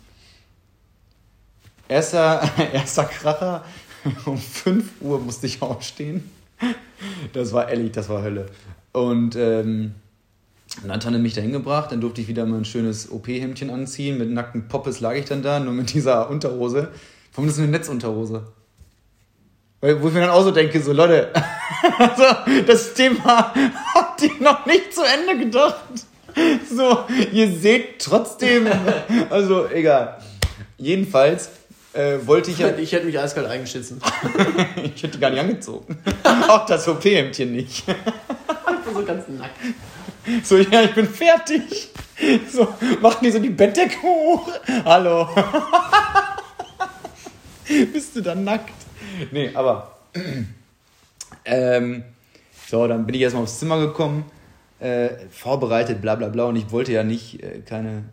[1.88, 3.64] Erster, erster Kracher,
[4.26, 6.30] um 5 Uhr musste ich aufstehen.
[7.32, 8.46] Das war ehrlich, das war Hölle.
[8.92, 9.94] Und ähm,
[10.82, 14.18] dann hat Tanne mich da hingebracht, dann durfte ich wieder mal ein schönes OP-Hemdchen anziehen.
[14.18, 16.92] Mit nackten Poppes lag ich dann da, nur mit dieser Unterhose.
[17.32, 18.46] Warum ist das eine Netzunterhose?
[19.80, 21.30] Weil, wo ich mir dann auch so denke, so Leute,
[21.98, 22.24] also,
[22.66, 23.54] das Thema
[23.94, 25.84] habt ihr noch nicht zu Ende gedacht.
[26.68, 28.66] So, ihr seht trotzdem,
[29.30, 30.18] also egal.
[30.78, 31.50] Jedenfalls
[31.92, 34.00] äh, wollte ich ja, Ich hätte mich eiskalt eingeschissen.
[34.76, 35.96] ich hätte die gar nicht angezogen.
[36.48, 37.84] Auch das OP-Hemdchen nicht.
[37.88, 39.58] Ich bin so ganz nackt.
[40.44, 41.90] So, ja, ich bin fertig.
[42.50, 42.68] So,
[43.00, 44.48] machen die so die Bettdecke hoch.
[44.84, 45.28] Hallo.
[47.92, 48.87] Bist du dann nackt?
[49.32, 49.98] Nee, aber.
[51.44, 52.04] ähm,
[52.66, 54.24] so, dann bin ich erstmal aufs Zimmer gekommen,
[54.80, 56.44] äh, vorbereitet, bla bla bla.
[56.44, 58.04] Und ich wollte ja nicht äh, keine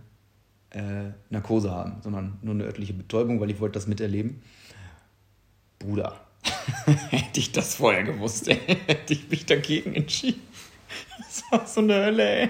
[0.72, 4.42] äh, Narkose haben, sondern nur eine örtliche Betäubung, weil ich wollte das miterleben.
[5.80, 6.20] Bruder,
[7.10, 10.42] hätte ich das vorher gewusst, ey, hätte ich mich dagegen entschieden.
[11.18, 12.50] Das war so eine Hölle, ey.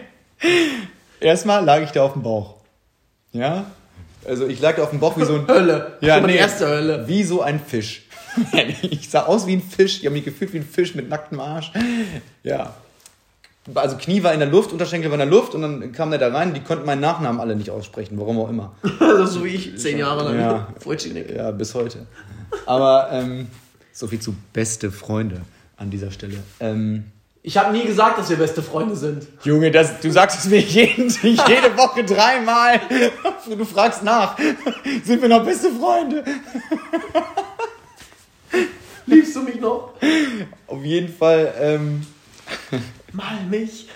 [1.19, 2.57] Erstmal lag ich da auf dem Bauch.
[3.31, 3.65] Ja?
[4.27, 5.47] Also ich lag da auf dem Bauch wie so ein...
[5.47, 5.97] Hölle.
[6.01, 7.07] Ja, nee, erste Hölle.
[7.07, 8.04] Wie so ein Fisch.
[8.82, 10.00] ich sah aus wie ein Fisch.
[10.00, 11.71] Ich habe mich gefühlt wie ein Fisch mit nacktem Arsch.
[12.43, 12.74] Ja.
[13.74, 16.19] Also Knie war in der Luft, Unterschenkel war in der Luft und dann kam der
[16.19, 16.54] da rein.
[16.54, 18.76] Die konnten meinen Nachnamen alle nicht aussprechen, warum auch immer.
[19.00, 20.39] Also so wie ich zehn Jahre lang.
[20.39, 20.67] Ja.
[21.36, 22.06] Ja, bis heute.
[22.65, 23.48] Aber ähm,
[23.91, 25.41] so viel zu beste Freunde
[25.78, 26.38] an dieser Stelle.
[26.60, 27.06] Ähm,
[27.41, 29.28] Ich habe nie gesagt, dass wir beste Freunde sind.
[29.43, 32.82] Junge, das, du sagst es mir jeden, jede Woche dreimal.
[33.50, 34.38] Du fragst nach.
[35.04, 36.24] Sind wir noch beste Freunde?
[39.05, 39.93] Liebst du mich noch?
[40.67, 42.05] Auf jeden Fall, ähm,
[43.13, 43.87] Mal mich.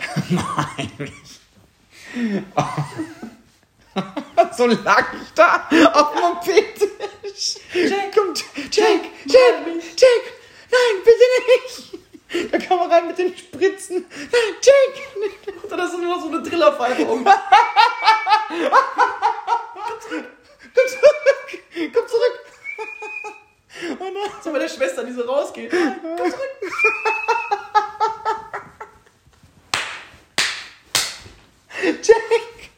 [4.57, 7.57] so lag ich da auf dem Moped-Tisch.
[7.73, 10.23] Jack, kommt, Jack, Jack, Jack,
[10.71, 11.97] nein, bitte nicht.
[12.51, 14.05] Da kam er rein mit den Spritzen.
[14.09, 14.93] Nein, Jack.
[15.63, 17.25] Und dann hast du nur noch so eine Trillerpfeife um.
[20.73, 22.39] Komm zurück, komm zurück.
[23.91, 25.71] Und dann, So bei der Schwester, die so rausgeht.
[25.71, 26.33] Komm zurück.
[32.03, 32.69] Jack!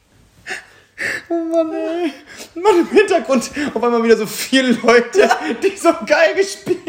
[1.29, 2.13] Oh Mann, ey.
[2.55, 2.87] Mann, im
[4.01, 5.29] Einmal wieder so viele Leute,
[5.63, 6.79] die so geil gespielt.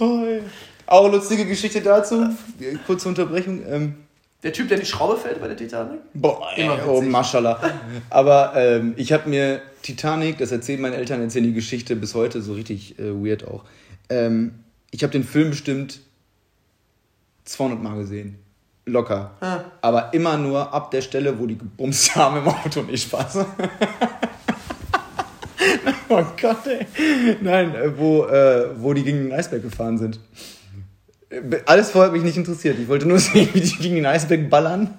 [0.00, 0.42] Oh, ey.
[0.86, 2.28] Auch eine lustige Geschichte dazu.
[2.86, 3.62] Kurze Unterbrechung.
[3.68, 3.94] Ähm,
[4.42, 6.00] Der Typ, der die Schraube fällt bei der Titanic?
[6.14, 7.00] boah, ey, Immer oh.
[7.00, 7.60] Maschallah.
[8.10, 12.42] Aber ähm, ich habe mir Titanic, das erzählen meine Eltern, erzählen die Geschichte bis heute,
[12.42, 13.64] so richtig äh, weird auch.
[14.08, 14.54] Ähm,
[14.90, 16.00] ich habe den Film bestimmt
[17.44, 18.38] 200 Mal gesehen.
[18.86, 19.30] Locker.
[19.40, 19.60] Ah.
[19.80, 22.82] Aber immer nur ab der Stelle, wo die gebumst haben im Auto.
[22.82, 23.38] Nicht Spaß.
[26.08, 26.86] oh Gott, ey.
[27.40, 30.18] Nein, äh, wo, äh, wo die gegen den Eisberg gefahren sind.
[31.64, 32.78] Alles vorher hat mich nicht interessiert.
[32.78, 34.98] Ich wollte nur sehen, wie die gegen den Eisberg ballern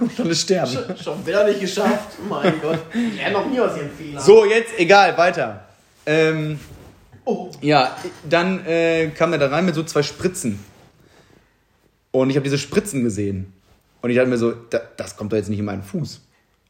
[0.00, 0.72] und alle sterben.
[0.72, 2.16] Schon, schon wieder nicht geschafft.
[2.28, 2.80] Mein Gott.
[2.92, 4.22] Ich lerne noch nie aus ihren Fehlern.
[4.22, 5.64] So, jetzt egal, weiter.
[6.06, 6.58] Ähm,
[7.30, 7.50] Oh.
[7.60, 7.94] ja,
[8.26, 10.58] dann äh, kam er da rein mit so zwei Spritzen.
[12.10, 13.52] Und ich habe diese Spritzen gesehen.
[14.00, 16.16] Und ich dachte mir so, da, das kommt doch jetzt nicht in meinen Fuß.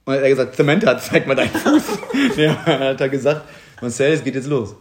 [0.05, 1.83] Und dann hat er gesagt, Samantha, zeig mal deinen Fuß.
[2.37, 3.43] ja, dann hat er gesagt,
[3.81, 4.71] Marcel, es geht jetzt los.
[4.71, 4.77] Und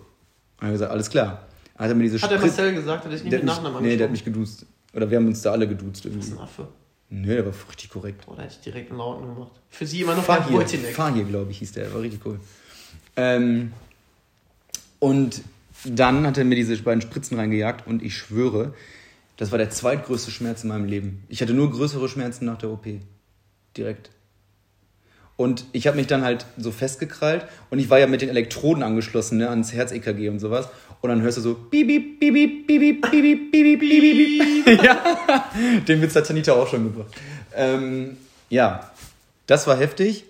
[0.59, 1.47] ich habe gesagt, alles klar.
[1.77, 3.63] Hat er mir diese Hat der Marcel gesagt, hat er dich nicht der mit hat
[3.63, 4.65] Nachnamen Nee, der hat mich geduzt.
[4.93, 6.27] Oder wir haben uns da alle geduzt Das irgendwie.
[6.27, 6.67] ist ein Affe.
[7.09, 8.25] Nee, der war richtig korrekt.
[8.25, 9.51] Boah, da hätte ich direkt einen Lauten gemacht.
[9.69, 10.93] Für sie immer noch Fahir, Wojciech.
[10.93, 11.85] Fahir glaube ich, hieß der.
[11.85, 12.39] Der war richtig cool.
[13.15, 13.71] Ähm,
[14.99, 15.41] und
[15.85, 18.73] dann hat er mir diese beiden Spritzen reingejagt und ich schwöre,
[19.37, 21.23] das war der zweitgrößte Schmerz in meinem Leben.
[21.29, 22.85] Ich hatte nur größere Schmerzen nach der OP.
[23.77, 24.09] Direkt.
[25.35, 28.81] Und ich habe mich dann halt so festgekrallt und ich war ja mit den Elektroden
[28.81, 30.67] angeschlossen, ne, ans Herz-EKG und sowas.
[31.01, 34.83] Und dann hörst du so piep, piep, piep, piep, piep, piep, piep, piep, piep, piep.
[34.83, 35.51] Ja,
[35.87, 37.13] den Witz hat Tanita auch schon gebracht.
[37.55, 38.17] Ähm,
[38.49, 38.91] ja,
[39.45, 40.25] das war heftig.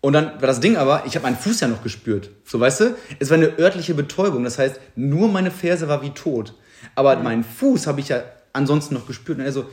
[0.00, 2.30] Und dann war das Ding aber, ich habe meinen Fuß ja noch gespürt.
[2.46, 2.96] So, weißt du?
[3.18, 4.44] Es war eine örtliche Betäubung.
[4.44, 6.54] Das heißt, nur meine Ferse war wie tot.
[6.94, 9.38] Aber meinen Fuß habe ich ja ansonsten noch gespürt.
[9.38, 9.66] Und er so,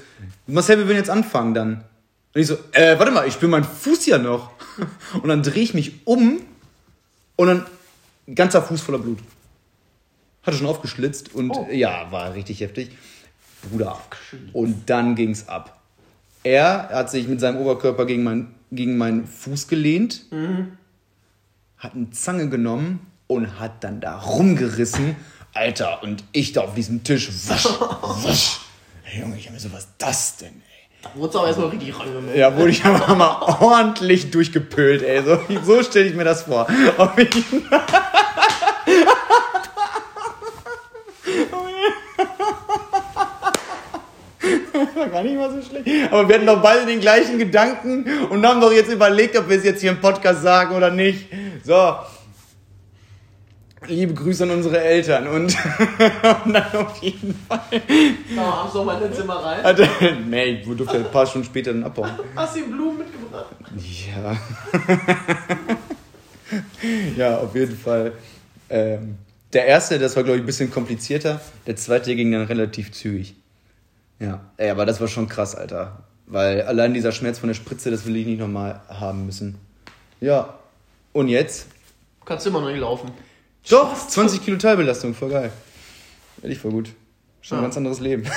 [0.45, 1.83] Marcel, wir würden jetzt anfangen dann.
[2.33, 4.51] Und ich so, äh, warte mal, ich spüre meinen Fuß ja noch.
[5.21, 6.39] Und dann drehe ich mich um
[7.35, 7.65] und dann
[8.33, 9.19] ganzer Fuß voller Blut.
[10.43, 11.67] Hatte schon aufgeschlitzt und Oh.
[11.71, 12.91] ja, war richtig heftig.
[13.69, 13.99] Bruder.
[14.53, 15.79] Und dann ging's ab.
[16.43, 20.23] Er hat sich mit seinem Oberkörper gegen, mein, gegen meinen Fuß gelehnt,
[21.77, 25.15] hat eine Zange genommen und hat dann da rumgerissen.
[25.53, 27.29] Alter, und ich da auf diesem Tisch.
[27.29, 28.59] Wusch, wusch.
[29.03, 30.89] Hey, Junge, ich hab mir so, was ist das denn, ey?
[31.01, 32.35] Da wurde es auch erstmal richtig rangenommen.
[32.35, 35.23] Ja, wurde ich aber mal ordentlich durchgepölt, ey.
[35.23, 36.67] So, so stelle ich mir das vor.
[36.97, 37.69] Auf jeden
[44.95, 46.11] war gar nicht mal so schlecht.
[46.11, 49.57] Aber wir hatten doch beide den gleichen Gedanken und haben doch jetzt überlegt, ob wir
[49.57, 51.27] es jetzt hier im Podcast sagen oder nicht.
[51.63, 51.95] So.
[53.85, 55.55] Liebe Grüße an unsere Eltern und,
[56.45, 57.59] und dann auf jeden Fall.
[58.35, 59.63] Da abends noch mal in dein Zimmer rein.
[59.63, 59.79] Hat
[60.27, 62.09] nee, ich durfte ein paar Stunden später dann abhauen.
[62.35, 63.55] Hast du ihm Blumen mitgebracht?
[64.07, 64.37] Ja.
[67.17, 68.13] ja, auf jeden Fall.
[68.69, 69.19] Ähm,
[69.53, 71.39] der erste, das war, glaube ich, ein bisschen komplizierter.
[71.67, 73.35] Der zweite ging dann relativ zügig.
[74.19, 76.03] Ja, ey, aber das war schon krass, Alter.
[76.25, 79.59] Weil allein dieser Schmerz von der Spritze, das will ich nicht nochmal haben müssen.
[80.19, 80.55] Ja.
[81.13, 81.67] Und jetzt?
[82.25, 83.11] Kannst du immer noch nicht laufen.
[83.69, 85.51] Doch, 20 Kilo Teilbelastung, voll geil.
[86.41, 86.89] Ehrlich, voll gut.
[87.41, 87.65] Schon ein Ja.
[87.67, 88.23] ganz anderes Leben.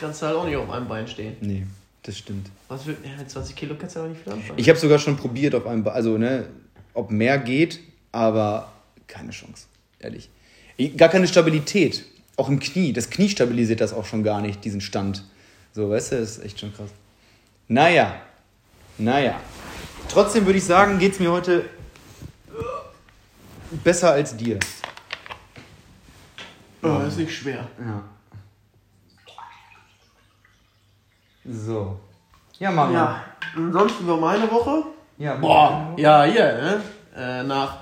[0.00, 1.36] Kannst du halt auch nicht auf einem Bein stehen.
[1.40, 1.66] nee,
[2.02, 2.48] das stimmt.
[2.68, 4.58] Was will, ja, 20 Kilo kannst du aber nicht viel anfangen.
[4.58, 6.46] Ich habe sogar schon probiert, auf einem, Ba- also ne,
[6.94, 7.80] ob mehr geht,
[8.12, 8.72] aber
[9.06, 9.66] keine Chance,
[9.98, 10.30] ehrlich.
[10.78, 12.04] Ich- Gar keine Stabilität,
[12.36, 12.94] auch im Knie.
[12.94, 15.24] Das Knie stabilisiert das auch schon gar nicht, diesen Stand.
[15.74, 16.88] So, weißt du, das ist echt schon krass.
[17.68, 18.22] Naja,
[18.96, 19.38] naja.
[20.08, 21.64] Trotzdem würde ich sagen, geht es mir heute
[23.70, 24.58] besser als dir.
[26.82, 27.66] oh, das ist nicht schwer.
[27.78, 28.02] Ja.
[31.44, 31.98] So.
[32.58, 32.92] Ja, Mama.
[32.92, 33.24] Ja,
[33.56, 34.84] ansonsten war meine Woche.
[35.18, 36.82] ja Boah, ja, hier, ne?
[37.16, 37.78] Äh, nach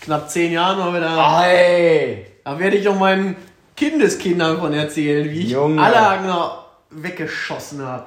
[0.00, 1.44] knapp zehn Jahren mal wieder.
[1.46, 2.26] Ey!
[2.44, 3.36] Da werde ich doch meinen
[3.76, 5.82] Kindeskindern von erzählen, wie ich Junge.
[5.82, 8.04] alle Agner weggeschossen habe.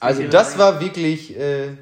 [0.00, 1.36] Also das war wirklich.
[1.38, 1.76] Äh,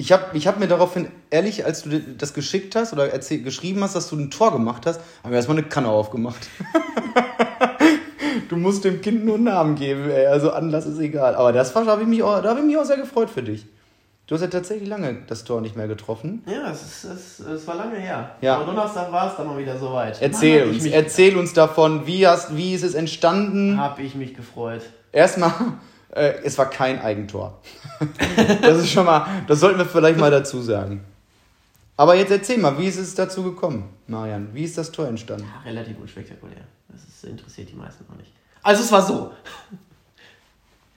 [0.00, 3.82] ich habe ich hab mir daraufhin, ehrlich, als du das geschickt hast oder erzähl, geschrieben
[3.82, 6.48] hast, dass du ein Tor gemacht hast, habe ich erstmal eine Kanne aufgemacht.
[8.48, 10.26] du musst dem Kind nur einen Namen geben, ey.
[10.26, 11.34] Also Anlass ist egal.
[11.34, 13.28] Aber das war, da habe ich, mich auch- da hab ich mich auch sehr gefreut
[13.28, 13.66] für dich.
[14.26, 16.42] Du hast ja tatsächlich lange das Tor nicht mehr getroffen.
[16.46, 18.36] Ja, es, ist, es, es war lange her.
[18.40, 18.56] Ja.
[18.56, 20.22] Aber Donnerstag war es dann mal wieder soweit.
[20.22, 23.78] Erzähl Mann, uns, erzähl uns davon, wie, hast, wie ist es entstanden?
[23.78, 24.82] Hab ich mich gefreut.
[25.12, 25.52] Erstmal,
[26.12, 27.60] äh, es war kein Eigentor.
[28.62, 31.04] das ist schon mal, das sollten wir vielleicht mal dazu sagen.
[31.96, 34.48] Aber jetzt erzähl mal, wie ist es dazu gekommen, Marian?
[34.54, 35.44] Wie ist das Tor entstanden?
[35.44, 36.64] Ja, relativ unspektakulär.
[36.88, 38.32] Das ist, interessiert die meisten noch nicht.
[38.62, 39.32] Also es war so.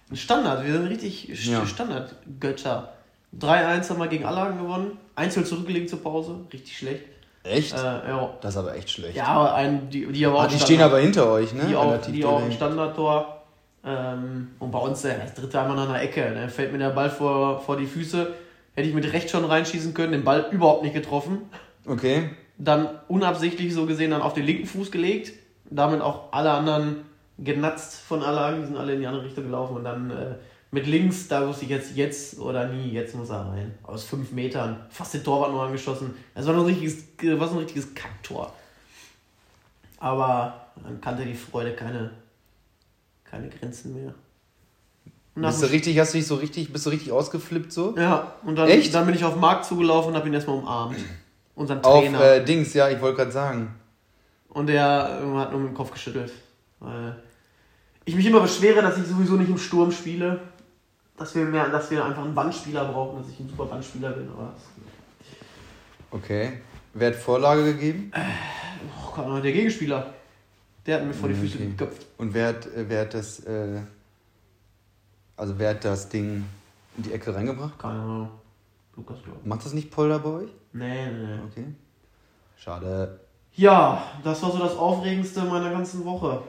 [0.10, 1.66] Ein Standard, wir sind richtig Ja.
[1.66, 2.94] Standard-Götter.
[3.38, 4.98] 3-1 haben wir gegen Allagen gewonnen.
[5.16, 6.36] Einzel zurückgelegt zur Pause.
[6.52, 7.04] Richtig schlecht.
[7.44, 7.74] Echt?
[7.74, 8.34] Äh, ja.
[8.40, 9.18] das ist aber echt schlecht.
[9.18, 11.66] ja, aber ein, die, die aber ah, die stehen aber hinter euch, ne?
[11.68, 12.52] die auch, die auch ein.
[12.52, 13.43] Standardtor.
[13.86, 16.34] Ähm, und bei uns äh, das dritte einmal an der Ecke.
[16.34, 18.34] Dann fällt mir der Ball vor, vor die Füße.
[18.76, 21.44] Hätte ich mit rechts schon reinschießen können, den Ball überhaupt nicht getroffen.
[21.86, 22.30] Okay.
[22.58, 25.34] Dann unabsichtlich so gesehen dann auf den linken Fuß gelegt.
[25.70, 26.98] Damit auch alle anderen
[27.38, 28.62] genatzt von Allagen.
[28.62, 29.76] Die sind alle in die andere Richtung gelaufen.
[29.76, 30.36] Und dann äh,
[30.72, 33.74] mit links, da wusste ich jetzt, jetzt oder nie, jetzt muss er rein.
[33.84, 34.78] Aus fünf Metern.
[34.90, 36.16] Fast den Torwart noch angeschossen.
[36.34, 38.54] Das war, ein richtiges, war so ein richtiges Kacktor.
[40.00, 42.10] Aber dann kannte die Freude keine,
[43.34, 44.14] keine Grenzen mehr.
[45.36, 47.96] Bist du richtig, hast du dich so richtig, bist du richtig ausgeflippt so?
[47.98, 48.94] Ja, und dann, Echt?
[48.94, 50.98] dann bin ich auf den Markt zugelaufen und habe ihn erstmal umarmt.
[51.56, 52.22] Unseren Auf Trainer.
[52.22, 53.74] äh, Dings, ja, ich wollte gerade sagen.
[54.50, 56.32] Und der äh, hat nur mit dem Kopf geschüttelt.
[56.80, 57.16] Weil
[58.06, 60.40] ich mich immer beschwere, dass ich sowieso nicht im Sturm spiele.
[61.18, 64.30] Dass wir, mehr, dass wir einfach einen Wandspieler brauchen, dass ich ein super Wandspieler bin.
[64.30, 64.54] Aber
[66.12, 66.60] Okay.
[66.94, 68.12] Wer hat Vorlage gegeben?
[68.16, 70.14] oh, keine Ahnung, der Gegenspieler.
[70.86, 71.68] Der hat mir vor die Füße Okay.
[71.70, 72.06] geköpft.
[72.18, 73.80] Und wer hat, äh, wer hat das, äh,
[75.38, 76.46] also wer hat das Ding
[76.98, 77.80] in die Ecke reingebracht?
[77.80, 78.30] Keine Ahnung.
[78.96, 80.44] Lukas, glaube Macht das nicht Polder bei euch?
[80.46, 80.52] ich.
[80.74, 81.42] Nee, nee, nee.
[81.50, 81.66] Okay.
[82.58, 83.20] Schade.
[83.56, 86.42] Ja, das war so das Aufregendste meiner ganzen Woche.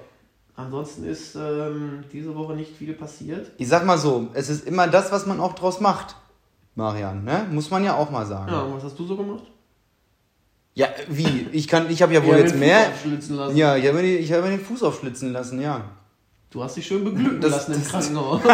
[0.57, 3.51] Ansonsten ist ähm, diese Woche nicht viel passiert.
[3.59, 6.17] Ich sag mal so, es ist immer das, was man auch draus macht.
[6.77, 7.47] Marian, ne?
[7.51, 8.53] Muss man ja auch mal sagen.
[8.53, 9.45] Ja, und was hast du so gemacht?
[10.75, 11.47] Ja, wie?
[11.53, 12.91] Ich kann, ich habe ja wohl Ja, jetzt mehr.
[13.55, 15.83] Ja, ich habe mir, ich hab mir den Fuß aufschlitzen lassen, ja.
[16.51, 18.41] Du hast dich schön beglücken Das- lassen im das- Krankenhaus.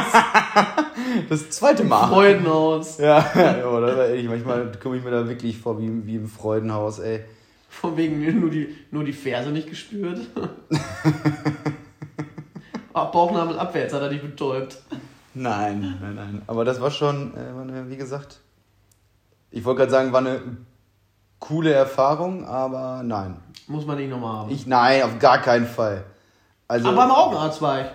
[1.28, 2.09] Das zweite Mal.
[2.09, 2.98] Freudenhaus.
[2.98, 3.64] Ja, ja das
[3.96, 7.24] war ehrlich, manchmal komme ich mir da wirklich vor wie, wie im Freudenhaus, ey.
[7.68, 10.20] Von wegen nur die, nur die Ferse nicht gespürt.
[12.92, 14.83] Ah, Bauchnabel abwärts hat er dich betäubt.
[15.35, 16.42] Nein, nein, nein.
[16.48, 18.40] Aber das war schon, äh, wie gesagt,
[19.52, 20.40] ich wollte gerade sagen, war eine
[21.40, 23.37] coole Erfahrung, aber nein.
[23.66, 24.50] Muss man nicht nochmal haben.
[24.50, 26.05] Ich, nein, auf gar keinen Fall.
[26.68, 27.87] Also, Aber beim Augenarzt war ich.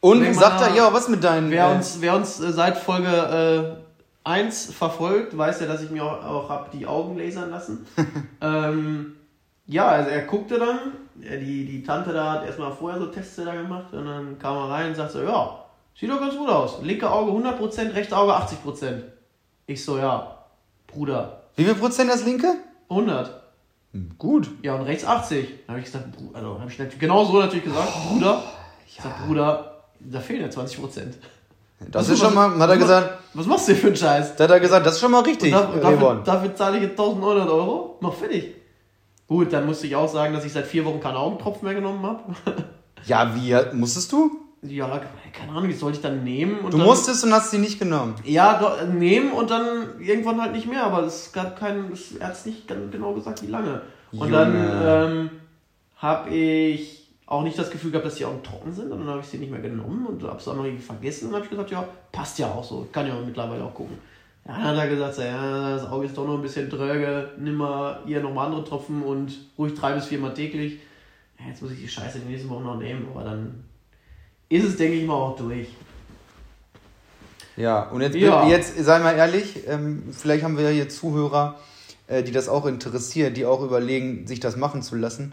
[0.00, 1.50] und wenn sagt er, ja, was mit deinen.
[1.50, 3.76] Wer äh, uns, wer uns äh, seit Folge
[4.24, 7.86] äh, 1 verfolgt, weiß ja, dass ich mir auch, auch hab die Augen lasern lassen.
[8.40, 9.16] ähm,
[9.66, 10.78] ja, also er guckte dann,
[11.14, 14.70] die, die Tante da hat erstmal vorher so Tests da gemacht und dann kam er
[14.70, 15.64] rein und sagte so, ja,
[15.98, 16.78] sieht doch ganz gut aus.
[16.82, 19.02] Linke Auge 100%, rechte Auge 80%.
[19.66, 20.38] Ich so, ja,
[20.86, 22.54] Bruder, wie viel Prozent das linke?
[22.92, 23.42] 100.
[23.92, 24.48] Hm, gut.
[24.62, 25.48] Ja, und rechts 80.
[25.66, 28.42] Dann habe ich gesagt, also habe ich natürlich genau so natürlich gesagt, Bruder.
[28.86, 31.14] Ich sag, Bruder, da fehlen ja 20 Prozent.
[31.90, 34.36] Das Was- ist schon mal, hat er gesagt, Was machst du für einen Scheiß?
[34.36, 36.24] da hat er gesagt, das ist schon mal richtig, da, dafür, Reborn.
[36.24, 37.96] dafür zahle ich jetzt 1900 Euro.
[38.00, 38.54] Mach fertig.
[39.26, 42.04] Gut, dann musste ich auch sagen, dass ich seit vier Wochen keine Augentropfen mehr genommen
[42.06, 42.22] habe.
[43.04, 44.30] Ja, wie, musstest du?
[44.62, 45.00] Ja,
[45.32, 46.58] keine Ahnung, wie soll ich dann nehmen?
[46.60, 48.14] Und Du dann, musstest und hast sie nicht genommen.
[48.24, 52.28] Ja, do, nehmen und dann irgendwann halt nicht mehr, aber es gab keinen, es- er
[52.28, 53.82] hat es nicht genau gesagt, wie lange.
[54.12, 54.32] Und Junge.
[54.32, 55.30] dann ähm,
[55.96, 59.20] habe ich auch nicht das Gefühl gehabt, dass die Augen trocken sind, und dann habe
[59.20, 61.50] ich sie nicht mehr genommen und habe es auch noch irgendwie vergessen und habe ich
[61.50, 63.96] gesagt, ja, passt ja auch so, kann ja mittlerweile auch gucken.
[64.46, 67.54] Ja, dann hat er gesagt, ja, das Auge ist doch noch ein bisschen dröge, nimm
[67.56, 70.78] mal hier nochmal andere Tropfen und ruhig drei bis viermal täglich.
[71.40, 73.64] Ja, jetzt muss ich die Scheiße die nächsten Wochen noch nehmen, aber dann
[74.52, 75.68] ist es, denke ich mal, auch durch.
[77.56, 78.46] Ja, und jetzt, Ja.
[78.48, 81.58] jetzt sei mal ehrlich, ähm, vielleicht haben wir ja hier Zuhörer,
[82.06, 85.32] äh, die das auch interessiert, die auch überlegen, sich das machen zu lassen.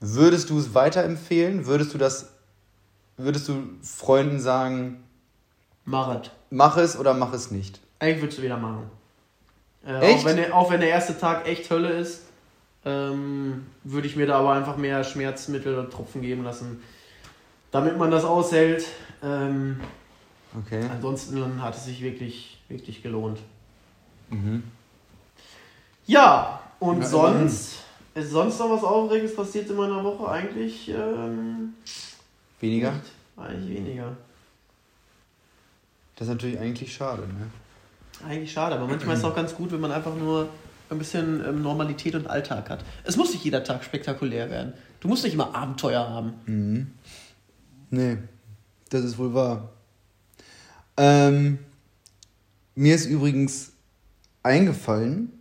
[0.00, 1.66] Würdest du es weiterempfehlen?
[1.66, 2.30] Würdest du das,
[3.16, 5.02] würdest du Freunden sagen,
[5.84, 6.30] Mach es.
[6.50, 7.80] mach es oder mach es nicht?
[8.02, 8.90] Ich würde es wieder machen.
[9.86, 10.18] Äh, Echt?
[10.18, 12.22] Auch wenn, der, auch wenn der erste Tag echt Hölle ist,
[12.84, 16.82] ähm, würde ich mir da aber einfach mehr Schmerzmittel oder Tropfen geben lassen,
[17.70, 18.86] damit man das aushält.
[19.22, 19.80] Ähm,
[20.66, 20.80] Okay.
[20.90, 23.38] ansonsten hat es sich wirklich, wirklich gelohnt.
[24.30, 24.62] Mhm.
[26.06, 27.74] Ja, und Ja, sonst
[28.14, 30.26] ist sonst noch was Aufregendes passiert in meiner Woche?
[30.30, 31.74] Eigentlich ähm,
[32.60, 32.92] Weniger?
[32.92, 33.02] nicht.
[33.36, 34.16] Eigentlich weniger.
[36.16, 37.50] Das ist natürlich eigentlich schade, ne?
[38.26, 40.48] Eigentlich schade, aber manchmal ist es auch ganz gut, wenn man einfach nur
[40.88, 42.82] ein bisschen ähm, Normalität und Alltag hat.
[43.04, 44.72] Es muss nicht jeder Tag spektakulär werden.
[45.00, 46.32] Du musst nicht immer Abenteuer haben.
[46.46, 46.92] Mhm.
[47.90, 48.18] Nee,
[48.90, 49.70] das ist wohl wahr.
[50.96, 51.58] Ähm,
[52.74, 53.72] mir ist übrigens
[54.42, 55.32] eingefallen,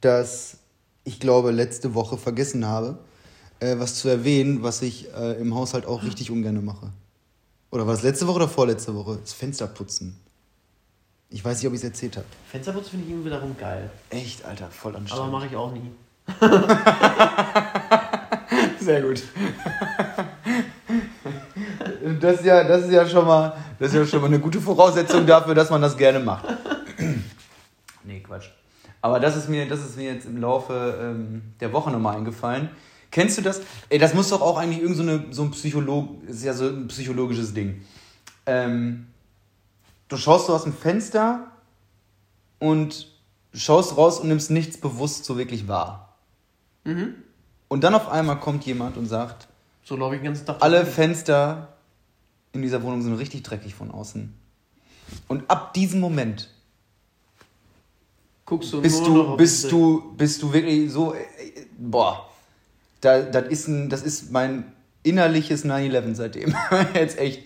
[0.00, 0.58] dass
[1.04, 2.98] ich glaube, letzte Woche vergessen habe,
[3.60, 6.90] äh, was zu erwähnen, was ich äh, im Haushalt auch richtig ungern mache.
[7.70, 9.18] Oder war es letzte Woche oder vorletzte Woche?
[9.20, 10.16] Das Fensterputzen.
[11.28, 12.26] Ich weiß nicht, ob ich es erzählt habe.
[12.50, 13.90] Fensterputz finde ich immer wiederum geil.
[14.10, 15.32] Echt, Alter, voll Aber anstrengend.
[15.32, 15.90] mache ich auch nie.
[18.80, 19.22] Sehr gut.
[22.26, 24.60] Das ist, ja, das, ist ja schon mal, das ist ja schon mal eine gute
[24.60, 26.44] Voraussetzung dafür, dass man das gerne macht.
[28.02, 28.50] Nee, Quatsch.
[29.00, 32.68] Aber das ist mir, das ist mir jetzt im Laufe ähm, der Woche nochmal eingefallen.
[33.10, 33.60] Kennst du das?
[33.88, 36.66] Ey, das muss doch auch eigentlich irgend so, eine, so ein Psycholog, ist ja so
[36.66, 37.82] ein psychologisches Ding.
[38.46, 39.08] Ähm,
[40.08, 41.50] du schaust so aus dem Fenster
[42.60, 43.08] und
[43.52, 46.16] schaust raus und nimmst nichts bewusst so wirklich wahr.
[46.84, 47.14] Mhm.
[47.66, 49.48] Und dann auf einmal kommt jemand und sagt,
[49.82, 50.56] So laufe ich den ganzen Tag.
[50.60, 51.75] alle Fenster
[52.56, 54.32] in dieser Wohnung sind richtig dreckig von außen.
[55.28, 56.50] Und ab diesem Moment
[58.44, 61.18] Guckst du bist du, bist du, bist du wirklich so, äh,
[61.78, 62.30] boah,
[63.00, 66.54] da, das ist ein, das ist mein innerliches 9-11 seitdem.
[66.94, 67.42] Jetzt echt.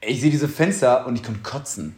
[0.00, 1.94] Ich sehe diese Fenster und ich kann kotzen.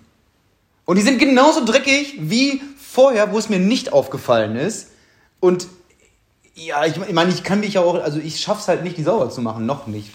[0.84, 4.88] Und die sind genauso dreckig wie vorher, wo es mir nicht aufgefallen ist.
[5.40, 5.68] Und
[6.54, 9.02] ja, ich, ich meine, ich kann mich ja auch, also ich schaff's halt nicht, die
[9.02, 10.10] sauber zu machen, noch nicht.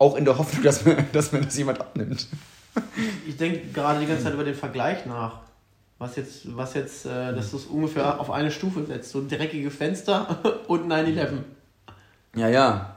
[0.00, 2.26] Auch in der Hoffnung, dass mir, dass mir das jemand abnimmt.
[3.28, 5.40] Ich denke gerade die ganze Zeit über den Vergleich nach.
[5.98, 9.10] Was jetzt, was jetzt, äh, dass du es ungefähr auf eine Stufe setzt.
[9.10, 11.42] So dreckige Fenster und 9-11.
[12.34, 12.96] Ja, ja.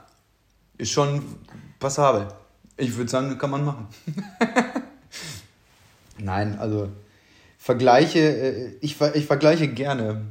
[0.78, 1.22] Ist schon
[1.78, 2.28] passabel.
[2.78, 3.86] Ich würde sagen, kann man machen.
[6.18, 6.88] Nein, also
[7.58, 10.22] Vergleiche, äh, ich, ich vergleiche gerne.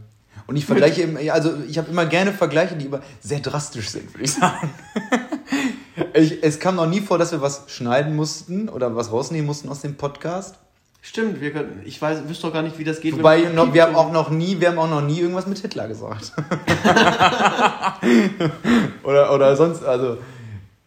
[0.47, 4.23] Und ich vergleiche, also ich habe immer gerne Vergleiche, die aber sehr drastisch sind, würde
[4.23, 4.73] ich sagen.
[6.13, 9.69] Ich, es kam noch nie vor, dass wir was schneiden mussten oder was rausnehmen mussten
[9.69, 10.55] aus dem Podcast.
[11.01, 13.17] Stimmt, wir können, ich weiß, wüsste doch gar nicht, wie das geht.
[13.17, 15.57] Wobei man noch, wir haben auch noch nie, wir haben auch noch nie irgendwas mit
[15.57, 16.31] Hitler gesagt.
[19.03, 20.17] oder, oder sonst, also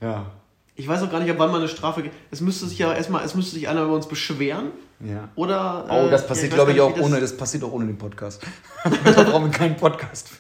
[0.01, 0.27] ja.
[0.75, 2.15] Ich weiß auch gar nicht, ab wann man eine Strafe gibt.
[2.31, 4.71] Es müsste sich ja erstmal, es müsste sich einer über uns beschweren.
[5.01, 5.29] ja.
[5.35, 5.87] Oder.
[5.89, 7.99] Oh, äh, das ja, passiert, weiß glaube ich, auch ohne, das passiert auch ohne den
[7.99, 8.43] Podcast.
[8.85, 10.31] da brauchen wir keinen Podcast.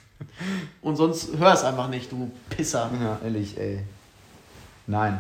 [0.80, 2.90] Und sonst hör es einfach nicht, du Pisser.
[3.02, 3.80] Ja, ehrlich, ey.
[4.86, 5.18] Nein.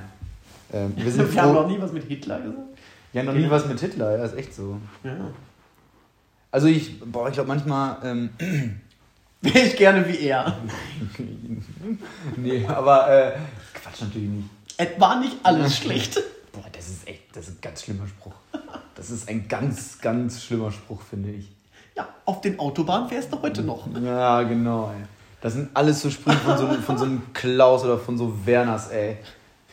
[0.72, 2.58] Ähm, wir sind Wir haben noch nie was mit Hitler gesagt.
[3.12, 4.78] Ja, noch nie was mit Hitler, ja, ist echt so.
[5.02, 5.16] Ja.
[6.50, 8.30] Also ich, boah, ich glaube manchmal, ähm,
[9.42, 10.56] Wäre ich gerne wie er.
[12.36, 13.32] nee, aber äh,
[13.74, 14.48] Quatsch natürlich nicht.
[14.76, 16.20] Es war nicht alles schlecht.
[16.52, 18.34] Boah, das ist echt, das ist ein ganz schlimmer Spruch.
[18.94, 21.48] Das ist ein ganz, ganz schlimmer Spruch, finde ich.
[21.96, 23.86] Ja, auf den Autobahnen fährst du heute noch.
[24.02, 25.04] Ja, genau, ey.
[25.40, 28.88] Das sind alles so Sprüche von so, von so einem Klaus oder von so Werners,
[28.90, 29.18] ey.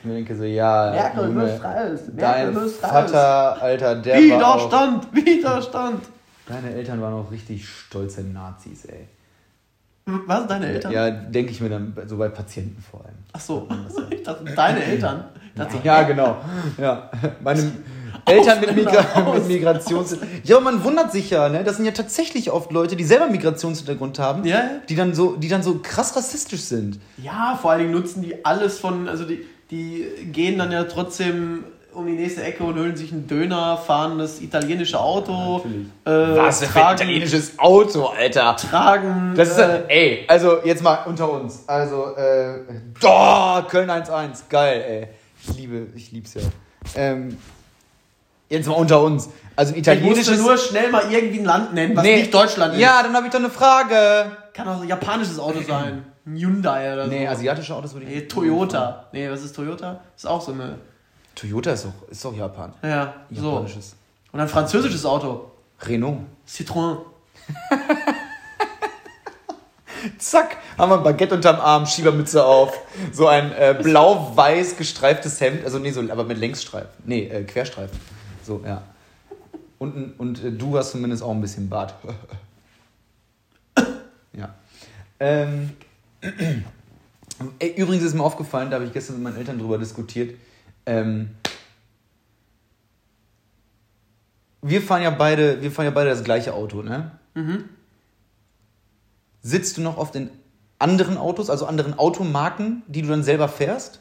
[0.04, 2.00] Ich mir denke so, ja, Merkel Junge, muss raus.
[2.14, 2.92] Merkel dein muss raus.
[2.92, 6.04] Vater, Alter, der war auch, Widerstand, Widerstand.
[6.46, 9.08] Deine Eltern waren auch richtig stolze Nazis, ey.
[10.06, 10.92] Was, deine Eltern?
[10.92, 13.16] Ja, denke ich mir dann so bei Patienten vor allem.
[13.32, 13.66] Ach so,
[14.10, 15.24] ich dachte, deine Eltern.
[15.56, 16.36] Dachte, Ja, genau.
[16.78, 17.10] Ja,
[17.42, 17.72] meine
[18.26, 20.18] Eltern mit, Migra mit Migrations...
[20.44, 21.64] Ja, aber man wundert sich ja, ne?
[21.64, 24.64] Das sind ja tatsächlich oft Leute, die selber Migrationshintergrund haben, ja.
[24.90, 27.00] die dann so, die dann so krass rassistisch sind.
[27.18, 31.64] Ja, vor allen Dingen nutzen die alles von, also die, die gehen dann ja trotzdem
[31.94, 35.88] um die nächste Ecke und holen sich einen Döner, fahren das italienische Auto, natürlich.
[36.06, 38.56] äh, tragen, Auto, Alter?
[38.56, 41.64] tragen, Das ist, äh, ey, also jetzt mal unter uns.
[41.68, 42.60] Also, äh,
[43.04, 45.08] oh, Köln 1-1, geil, ey.
[45.46, 46.42] Ich liebe, ich lieb's ja.
[46.96, 47.38] Ähm,
[48.50, 49.30] jetzt mal unter uns.
[49.56, 50.40] Also ein ich musste italienisches...
[50.40, 52.18] nur schnell mal irgendwie ein Land nennen, was Nee.
[52.18, 52.80] nicht Deutschland ist.
[52.80, 54.32] Ja, dann habe ich doch eine Frage.
[54.54, 56.06] Kann auch ein japanisches Auto sein.
[56.26, 57.12] Hyundai oder so.
[57.12, 59.08] Nee, asiatische Autos würde ich Nee, Toyota.
[59.12, 60.00] Nee, was ist Toyota?
[60.16, 60.78] Ist auch so eine.
[61.36, 62.74] Toyota ist doch, ist doch Japan.
[62.82, 63.52] Ja, so.
[63.52, 63.96] Japanisches.
[64.32, 65.52] Und ein französisches Auto.
[65.82, 66.20] Renault.
[66.48, 66.98] Citroën.
[70.18, 72.78] Zack, haben wir ein Baguette unterm Arm, Schiebermütze auf,
[73.12, 77.98] so ein äh, blau-weiß gestreiftes Hemd, also nee, so, aber mit Längsstreifen, nee, äh, Querstreifen.
[78.44, 78.82] So, ja.
[79.80, 81.94] Und, und äh, du hast zumindest auch ein bisschen Bart.
[84.34, 84.54] ja.
[85.20, 85.72] Ähm,
[87.76, 90.38] übrigens ist mir aufgefallen, da habe ich gestern mit meinen Eltern drüber diskutiert.
[90.86, 91.32] Ähm,
[94.62, 97.12] wir fahren ja beide, wir fahren ja beide das gleiche Auto, ne?
[99.42, 100.30] Sitzt du noch oft in
[100.80, 104.00] anderen Autos, also anderen Automarken, die du dann selber fährst?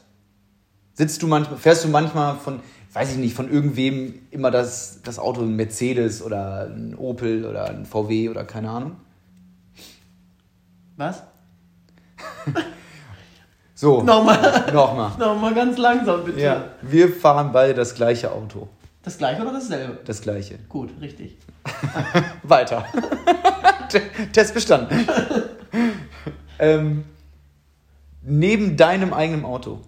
[0.93, 2.61] Sitzt du manchmal, fährst du manchmal von,
[2.93, 7.69] weiß ich nicht, von irgendwem immer das, das Auto ein Mercedes oder ein Opel oder
[7.69, 8.95] ein VW oder keine Ahnung?
[10.95, 11.23] Was?
[13.75, 14.71] So, Nochmal.
[14.71, 15.11] nochmal.
[15.19, 16.39] Nochmal ganz langsam, bitte.
[16.39, 18.69] Ja, wir fahren beide das gleiche Auto.
[19.01, 19.97] Das gleiche oder dasselbe?
[20.05, 20.59] Das gleiche.
[20.69, 21.37] Gut, richtig.
[22.43, 22.85] Weiter.
[24.31, 25.07] Test bestanden.
[26.59, 27.03] ähm,
[28.21, 29.81] neben deinem eigenen Auto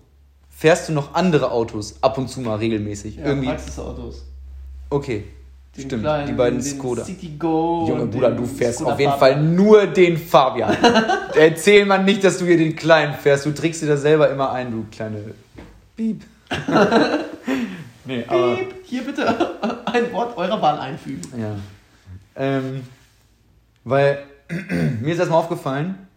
[0.50, 3.18] fährst du noch andere Autos ab und zu mal regelmäßig.
[3.18, 3.48] Ja, Irgendwie.
[3.50, 4.26] Praxisautos.
[4.90, 5.26] Okay.
[5.78, 6.04] Den Stimmt.
[6.04, 7.04] kleinen, die beiden den Skoda.
[7.04, 7.86] City Go.
[7.90, 9.34] Junge Bruder, du fährst Skoda auf jeden Fabia.
[9.34, 10.78] Fall nur den Fabian.
[11.36, 13.46] Erzähl man nicht, dass du hier den kleinen fährst.
[13.46, 15.34] Du trägst dir das selber immer ein, du kleine
[15.98, 16.24] Piep.
[18.06, 18.56] nee, aber.
[18.56, 19.28] Piep, hier bitte
[19.86, 21.22] ein Wort eurer Wahl einfügen.
[21.38, 21.56] Ja.
[22.38, 22.84] Ähm,
[23.84, 24.20] weil
[25.02, 26.08] mir ist erstmal aufgefallen,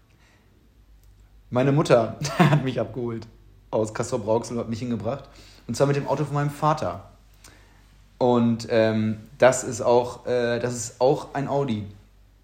[1.50, 3.26] meine Mutter hat mich abgeholt
[3.70, 5.24] aus Castrop Rauxel und hat mich hingebracht.
[5.66, 7.10] Und zwar mit dem Auto von meinem Vater.
[8.18, 11.86] Und ähm, das, ist auch, äh, das ist auch ein Audi.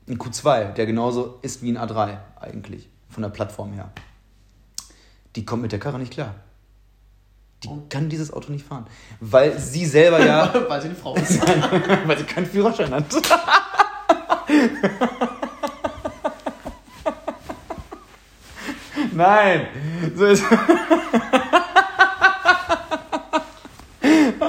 [0.08, 2.88] Ein Q2, der genauso ist wie ein A3 eigentlich.
[3.08, 3.90] Von der Plattform her.
[5.34, 6.34] Die kommt mit der Karre nicht klar.
[7.64, 8.86] Die kann dieses Auto nicht fahren.
[9.20, 11.40] Weil sie selber ja Weil sie eine Frau ist.
[12.06, 13.04] weil sie keinen Führerschein hat.
[19.12, 19.66] Nein.
[20.14, 20.44] So ist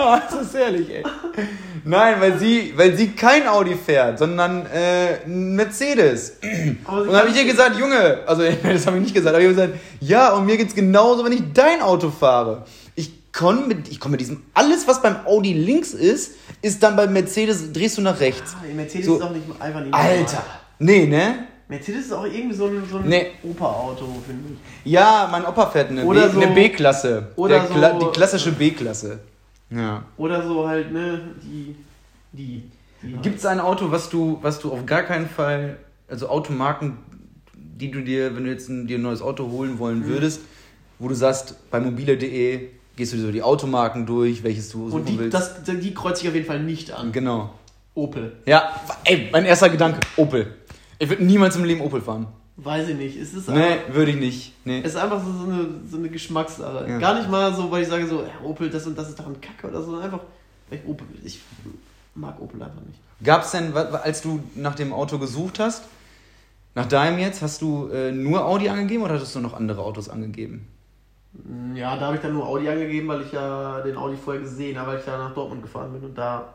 [0.07, 1.03] Oh, das ist herrlich, ey.
[1.83, 6.37] Nein, weil sie, weil sie kein Audi fährt, sondern äh, ein Mercedes.
[6.87, 9.47] Und dann habe ich ihr gesagt, Junge, also das habe ich nicht gesagt, aber ich
[9.49, 12.65] habe gesagt, ja, und mir geht's genauso, wenn ich dein Auto fahre.
[12.95, 16.95] Ich komme mit, ich komme mit diesem, alles was beim Audi links ist, ist dann
[16.95, 18.55] beim Mercedes, drehst du nach rechts.
[18.59, 19.15] Ah, Mercedes So.
[19.15, 20.43] ist doch nicht einfach nicht Alter.
[20.79, 21.45] Nee, ne?
[21.67, 23.27] Mercedes ist auch irgendwie so ein, so ein Nee.
[23.43, 24.53] Opa-Auto, finde
[24.83, 24.91] ich.
[24.91, 27.27] Ja, mein Opa fährt eine, Oder B- so- eine B-Klasse.
[27.35, 29.19] oder Der Kla- so- Die klassische B-Klasse.
[29.69, 30.03] Ja.
[30.17, 31.75] Oder so halt, ne, die.
[32.31, 32.63] Die.
[33.01, 36.97] die Gibt es ein Auto, was du, was du auf gar keinen Fall, also Automarken,
[37.55, 40.07] die du dir, wenn du jetzt ein, dir ein neues Auto holen wollen Mhm.
[40.07, 40.41] würdest,
[40.99, 44.99] wo du sagst, bei mobile.de gehst du dir so die Automarken durch, welches du suchen
[45.01, 45.33] Und die, willst.
[45.33, 47.11] das, die kreuzt sich auf jeden Fall nicht an.
[47.11, 47.53] genau.
[47.93, 48.33] Opel.
[48.45, 50.53] Ja, ey, mein erster Gedanke, Opel.
[50.99, 52.27] Ich würde niemals im Leben Opel fahren.
[52.57, 53.17] Weiß ich nicht.
[53.17, 54.53] Es ist Nee, würde ich nicht.
[54.65, 54.79] Nee.
[54.79, 56.89] es ist einfach so, so, eine, so eine Geschmackssache.
[56.89, 56.99] Ja.
[56.99, 59.27] Gar nicht mal so, weil ich sage so, ja, Opel, das und das ist doch
[59.27, 59.87] ein Kacke oder so.
[59.87, 60.21] sondern Einfach,
[60.69, 61.05] weil ich Opel.
[61.23, 61.41] Ich
[62.15, 62.99] mag Opel einfach nicht.
[63.23, 65.83] Gab es denn, als du nach dem Auto gesucht hast,
[66.75, 70.09] nach deinem jetzt, hast du äh, nur Audi angegeben oder hattest du noch andere Autos
[70.09, 70.67] angegeben?
[71.33, 74.41] Mm, Ja, da habe ich dann nur Audi angegeben, weil ich ja den Audi vorher
[74.41, 76.53] gesehen habe, weil ich ja nach Dortmund gefahren bin und da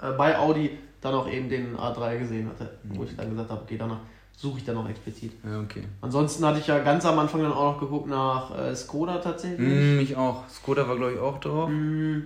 [0.00, 3.62] äh, bei Audi dann auch eben den A3 gesehen hatte, wo ich dann gesagt habe,
[3.62, 3.98] okay, danach
[4.36, 5.32] suche ich dann auch explizit.
[5.44, 5.84] Ja, okay.
[6.00, 9.58] Ansonsten hatte ich ja ganz am Anfang dann auch noch geguckt nach äh, Skoda tatsächlich.
[9.58, 10.48] Mm, ich auch.
[10.48, 11.68] Skoda war, glaube ich, auch drauf.
[11.70, 12.18] Mm,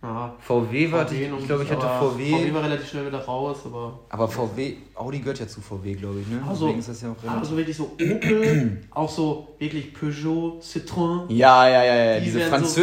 [0.00, 2.30] ja, VW war, VW ich, glaube, ich hatte VW.
[2.30, 3.98] VW war relativ schnell wieder raus, aber.
[4.10, 6.40] Aber VW, Audi gehört ja zu VW, glaube ich, ne?
[6.48, 7.40] Also, Deswegen ist das ja auch relativ.
[7.40, 11.24] Also wirklich so Opel, auch so wirklich Peugeot, Citroën.
[11.32, 12.18] ja, ja, ja, ja.
[12.20, 12.80] Die Diese werden so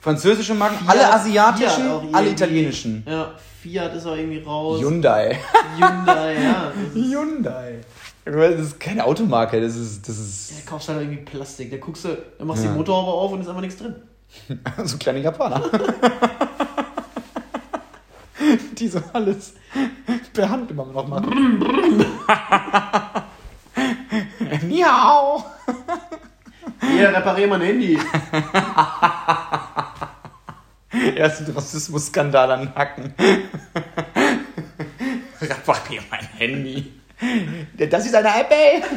[0.00, 3.02] französischen, Marken, Fiat- alle asiatischen, alle italienischen.
[3.04, 3.32] Ja,
[3.68, 4.80] Fiat ist auch irgendwie raus.
[4.80, 5.38] Hyundai.
[5.76, 6.72] Hyundai, ja.
[6.94, 7.80] Hyundai.
[8.24, 11.70] Das ist keine Automarke, das ist, das ist ja, kaufst halt irgendwie Plastik.
[11.70, 12.72] Da guckst du, dann machst du Ja.
[12.72, 13.94] die Motorhaube auf und ist einfach nichts drin.
[14.84, 15.62] so kleine Japaner.
[18.78, 19.54] Die so alles
[20.32, 21.58] per Hand immer noch machen.
[24.68, 25.44] Miau.
[26.80, 27.98] Hier, reparier mein Handy.
[31.16, 33.14] Ersten Rassismus-Skandal an Hacken.
[35.40, 36.92] Reparier mein Handy.
[37.76, 38.82] Das ist eine iPad.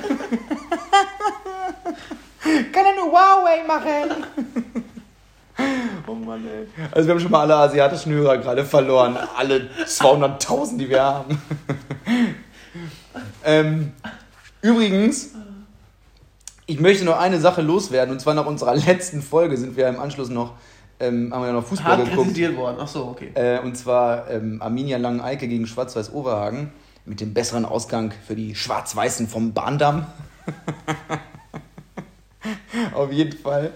[2.72, 4.24] Kann er nur Huawei machen.
[6.08, 6.68] Oh Mann, ey.
[6.92, 9.18] Also wir haben schon mal alle asiatischen Hörer gerade verloren.
[9.38, 11.40] Alle 200.000, die wir haben.
[13.46, 13.92] ähm,
[14.62, 15.32] übrigens,
[16.66, 18.14] ich möchte noch eine Sache loswerden.
[18.14, 20.56] Und zwar nach unserer letzten Folge sind wir im Anschluss noch,
[21.02, 22.28] ähm, haben wir noch Fußball Hart geguckt.
[22.28, 22.78] kritisiert worden.
[22.80, 23.32] Ach so, okay.
[23.34, 26.72] Äh, und zwar ähm, Arminia Langen-Eike gegen Schwarz-Weiß Oberhagen.
[27.06, 30.06] Mit dem besseren Ausgang für die Schwarz-Weißen vom Bahndamm.
[32.94, 33.72] Auf jeden Fall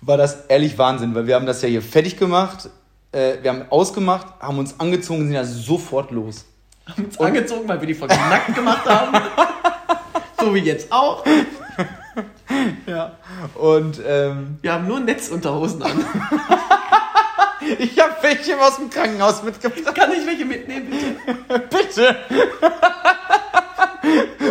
[0.00, 2.68] war das ehrlich Wahnsinn, weil wir haben das ja hier fertig gemacht.
[3.12, 6.44] Äh, wir haben ausgemacht, haben uns angezogen und sind ja sofort los.
[6.86, 9.16] Haben uns angezogen, weil wir die Folge nackt gemacht haben.
[10.40, 11.24] so wie jetzt auch.
[12.86, 13.16] Ja.
[13.54, 15.92] Und ähm, Wir haben nur Netzunterhosen an.
[17.78, 19.94] ich habe welche aus dem Krankenhaus mitgebracht.
[19.94, 21.58] Kann ich welche mitnehmen, bitte?
[21.70, 22.16] Bitte!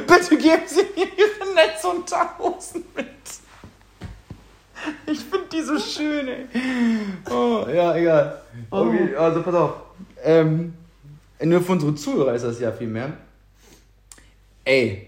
[0.08, 3.06] Bitte geben Sie mir Ihre Netzunterhosen mit.
[5.06, 6.46] Ich finde die so schön, ey.
[7.30, 8.42] Oh, ja, egal.
[8.70, 9.74] Okay, also pass auf.
[10.24, 10.74] Ähm,
[11.42, 13.14] nur für unsere Zuhörer ist das ja viel mehr.
[14.66, 15.08] Ey,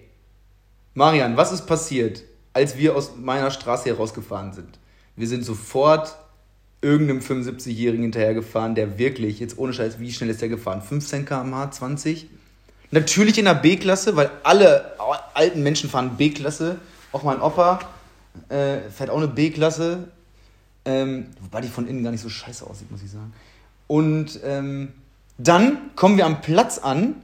[0.93, 2.24] Marian, was ist passiert,
[2.56, 4.80] als wir aus meiner Straße herausgefahren sind?
[5.18, 6.16] Wir sind sofort
[6.82, 10.82] irgendeinem 75-Jährigen hinterhergefahren, der wirklich, jetzt ohne Scheiß, wie schnell ist der gefahren?
[10.82, 12.28] 15 km/h, 20?
[12.91, 14.93] Natürlich in der B-Klasse, weil alle
[15.34, 16.80] alten Menschen fahren B-Klasse.
[17.12, 17.80] Auch mein Opa
[18.47, 20.08] äh, fährt auch eine B-Klasse.
[20.86, 23.34] Ähm, wobei die von innen gar nicht so scheiße aussieht, muss ich sagen.
[23.88, 24.93] Und ähm,
[25.38, 27.16] dann kommen wir am Platz an.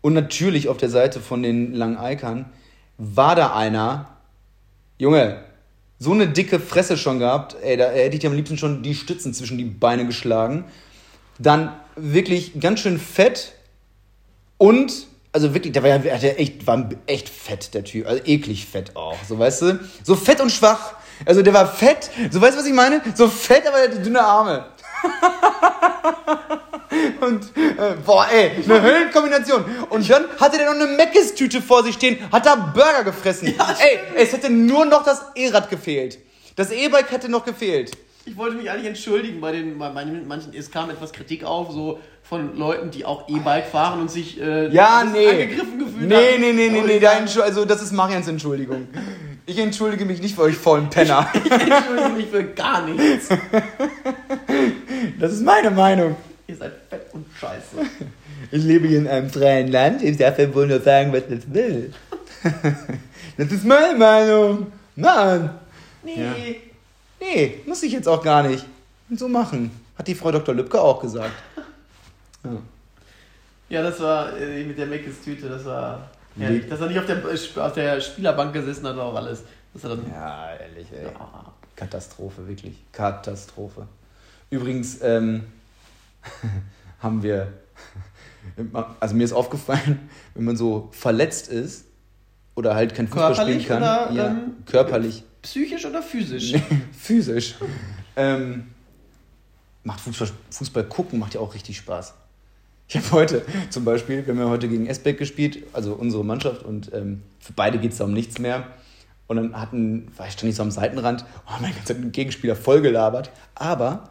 [0.00, 2.46] Und natürlich auf der Seite von den langen Eikern
[2.98, 4.16] war da einer,
[4.98, 5.42] Junge,
[5.98, 8.94] so eine dicke Fresse schon gehabt, ey, da hätte ich dir am liebsten schon die
[8.94, 10.64] Stützen zwischen die Beine geschlagen.
[11.38, 13.52] Dann wirklich ganz schön fett
[14.58, 18.06] und, also wirklich, der war ja der echt, war echt fett, der Typ.
[18.06, 19.80] Also eklig fett auch, so weißt du?
[20.02, 20.94] So fett und schwach.
[21.24, 23.00] Also der war fett, so weißt du, was ich meine?
[23.14, 24.66] So fett, aber der hatte dünne Arme.
[27.20, 29.64] Und, äh, boah, ey, eine Höllenkombination.
[29.90, 33.48] Und dann hatte der noch eine Meckes-Tüte vor sich stehen, hat da Burger gefressen.
[33.48, 36.18] ey, es hätte nur noch das E-Rad gefehlt.
[36.56, 37.92] Das E-Bike hätte noch gefehlt.
[38.26, 41.98] Ich wollte mich eigentlich entschuldigen bei den bei manchen, es kam etwas Kritik auf, so
[42.22, 45.28] von Leuten, die auch E-Bike fahren und sich äh, Ja, nee.
[45.28, 46.40] angegriffen gefühlt Nee, haben.
[46.40, 48.88] nee, nee, nee, nee, ich da sag- Entschu- also das ist Marians Entschuldigung.
[49.44, 51.28] Ich entschuldige mich nicht für euch faulen Penner.
[51.34, 53.28] Ich entschuldige mich für gar nichts.
[55.20, 56.16] Das ist meine Meinung.
[56.46, 57.76] Ihr seid fett und scheiße.
[58.50, 60.02] Ich lebe hier in einem freien Land.
[60.02, 61.92] Ich darf ja wohl nur sagen, was ich will.
[63.36, 64.66] Das ist meine Meinung.
[64.94, 65.50] Mann.
[66.04, 66.22] Nee.
[66.22, 66.34] Ja.
[67.20, 68.64] Nee, muss ich jetzt auch gar nicht.
[69.10, 69.70] So machen.
[69.96, 70.54] Hat die Frau Dr.
[70.54, 71.32] Lübcke auch gesagt.
[72.44, 72.50] Ja.
[73.70, 76.68] Ja, das war äh, mit der Meckes-Tüte, das war herrlich.
[76.68, 79.42] Dass er nicht auf der, äh, auf der Spielerbank gesessen hat, war auch alles.
[79.82, 81.06] Dann, Ja, ehrlich, ey.
[81.06, 81.52] Ja.
[81.74, 82.76] Katastrophe, wirklich.
[82.92, 83.88] Katastrophe.
[84.50, 85.44] Übrigens ähm,
[87.00, 87.52] haben wir,
[89.00, 91.86] also mir ist aufgefallen, wenn man so verletzt ist
[92.54, 96.54] oder halt kein Fußball spielen Körperlich kann, oder, ja, ähm, körperlich, Psychisch oder physisch?
[96.98, 97.56] physisch,
[98.16, 98.68] ähm,
[99.82, 102.14] macht Fußball, Fußball gucken macht ja auch richtig Spaß.
[102.88, 106.62] Ich habe heute zum Beispiel, wir haben ja heute gegen Esbeck gespielt, also unsere Mannschaft,
[106.62, 108.66] und ähm, für beide geht es da um nichts mehr.
[109.26, 112.82] Und dann hatten, war ich stand ich so am Seitenrand, oh, mein ganzer Gegenspieler voll
[112.82, 114.10] gelabert, aber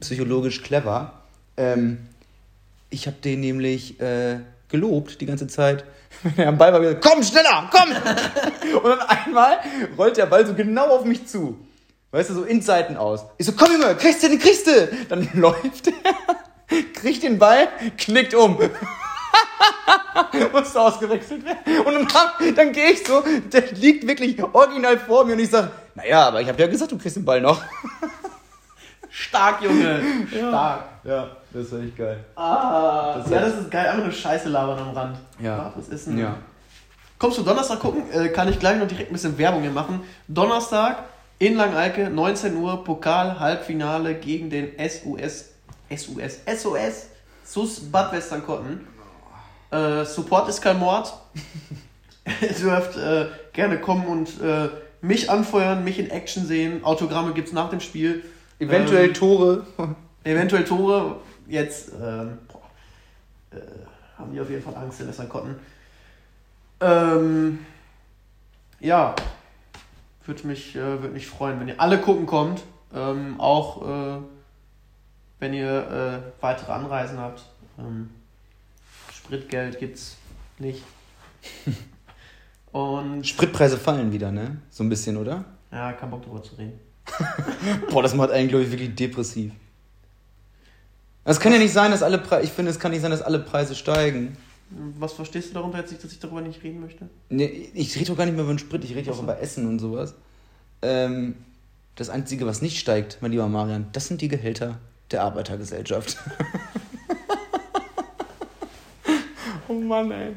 [0.00, 1.15] psychologisch clever.
[1.56, 1.98] Ähm,
[2.90, 5.84] ich habe den nämlich äh, gelobt die ganze Zeit.
[6.22, 7.90] Wenn er am Ball war, wieder, komm schneller, komm!
[8.82, 9.58] Und dann einmal
[9.98, 11.58] rollt der Ball so genau auf mich zu.
[12.10, 13.24] Weißt du, so in Seiten aus.
[13.36, 14.88] Ich so, komm Junge, kriegst du, den kriegst du!
[15.08, 15.94] Dann läuft er,
[16.94, 18.58] kriegt den Ball, knickt um.
[20.52, 21.58] Musste ausgewechselt werden.
[21.84, 25.70] Und dann, dann gehe ich so, der liegt wirklich original vor mir und ich sage,
[25.94, 27.62] naja, aber ich habe ja gesagt, du kriegst den Ball noch.
[29.10, 30.26] Stark, Junge.
[30.30, 30.84] Stark.
[31.04, 32.24] Ja, das war echt geil.
[32.36, 33.86] Ah, Das ja, das ist geil.
[33.88, 35.18] Einfach eine Scheiße labern am Rand.
[35.40, 35.72] Ja.
[35.76, 36.18] Was ist denn?
[36.18, 36.36] Ja.
[37.18, 38.02] Kommst du Donnerstag gucken?
[38.12, 40.00] Äh, kann ich gleich noch direkt ein bisschen Werbung hier machen.
[40.28, 41.04] Donnerstag
[41.38, 45.46] in Langalke, 19 Uhr, Pokal, Halbfinale gegen den SUS,
[45.90, 47.06] SUS, SOS,
[47.44, 48.86] SUS Bad Westernkotten.
[49.70, 51.12] Äh, Support ist kein Mord.
[52.42, 54.68] Ihr dürft äh, gerne kommen und äh,
[55.00, 56.84] mich anfeuern, mich in Action sehen.
[56.84, 58.24] Autogramme gibt's nach dem Spiel.
[58.58, 59.66] Eventuell Ähm, Tore.
[60.24, 61.16] Eventuell Tore.
[61.46, 62.62] Jetzt ähm, boah,
[63.56, 63.60] äh,
[64.18, 65.56] haben die auf jeden Fall Angst in Westernkotten.
[66.80, 67.58] Ähm,
[68.80, 69.14] ja,
[70.24, 72.62] würde mich, äh, würd mich freuen, wenn ihr alle gucken kommt.
[72.94, 74.22] Ähm, auch äh,
[75.38, 77.44] wenn ihr äh, weitere Anreisen habt.
[77.78, 78.10] Ähm,
[79.12, 80.16] Spritgeld gibt's
[80.58, 80.82] nicht.
[82.72, 84.58] Und Spritpreise fallen wieder, ne?
[84.70, 85.44] So ein bisschen, oder?
[85.72, 86.78] ja, kein Bock drüber zu reden.
[87.90, 89.52] Boah, das macht einen, glaube ich, wirklich depressiv.
[91.28, 93.20] Es kann ja nicht sein, dass alle Preise, ich finde, es kann nicht sein, dass
[93.20, 94.36] alle Preise steigen.
[94.70, 97.08] Was verstehst du darunter jetzt nicht, dass ich darüber nicht reden möchte?
[97.28, 99.40] Nee, ich rede doch gar nicht mehr über den Sprit, ich rede ja auch über
[99.40, 100.14] Essen und sowas.
[100.82, 101.34] Ähm,
[101.96, 104.78] das Einzige, was nicht steigt, mein lieber Marian, das sind die Gehälter
[105.10, 106.16] der Arbeitergesellschaft.
[109.68, 110.36] oh Mann, ey.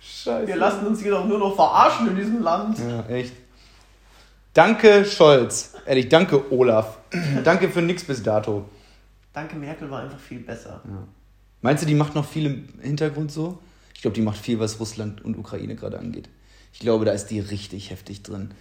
[0.00, 0.46] Scheiße.
[0.46, 2.78] Wir lassen uns hier doch nur noch verarschen in diesem Land.
[2.78, 3.32] Ja, echt.
[4.54, 5.74] Danke, Scholz.
[5.86, 6.98] Ehrlich, danke, Olaf.
[7.42, 8.64] danke für nix bis dato.
[9.32, 10.82] Danke, Merkel war einfach viel besser.
[11.62, 13.58] Meinst du, die macht noch viel im Hintergrund so?
[13.94, 16.28] Ich glaube, die macht viel, was Russland und Ukraine gerade angeht.
[16.72, 18.52] Ich glaube, da ist die richtig heftig drin.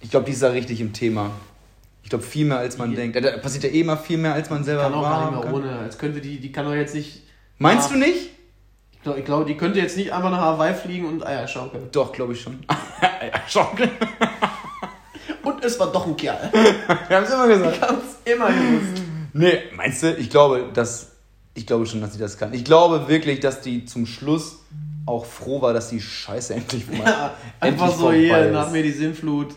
[0.00, 1.30] Ich glaube, die ist da richtig im Thema.
[2.02, 3.16] Ich glaube, viel mehr als man Die- denkt.
[3.22, 5.40] Da passiert ja eh immer viel mehr, als man selber Kann auch gar nicht mehr
[5.42, 5.54] kann.
[5.54, 5.78] ohne.
[5.78, 7.22] Als könnte die, die kann doch jetzt nicht.
[7.58, 8.30] Meinst Ah, du nicht?
[8.92, 11.88] Ich glaube, ich glaub, die könnte jetzt nicht einfach nach Hawaii fliegen und Eier schaukeln.
[11.92, 12.58] Doch, glaube ich schon.
[13.02, 13.90] ja, schaukeln.
[15.42, 16.50] Und es war doch ein Kerl.
[17.08, 17.76] Wir haben es immer gesagt.
[17.76, 18.99] Ich hab's immer gewusst.
[19.32, 20.14] Nee, meinst du?
[20.16, 21.12] Ich glaube, dass,
[21.54, 22.52] ich glaube schon, dass sie das kann.
[22.54, 24.58] Ich glaube wirklich, dass die zum Schluss
[25.06, 28.52] auch froh war, dass die Scheiße endlich mal Ja, einfach endlich so vorbei hier, ist.
[28.52, 29.54] nach mir die Sinnflut.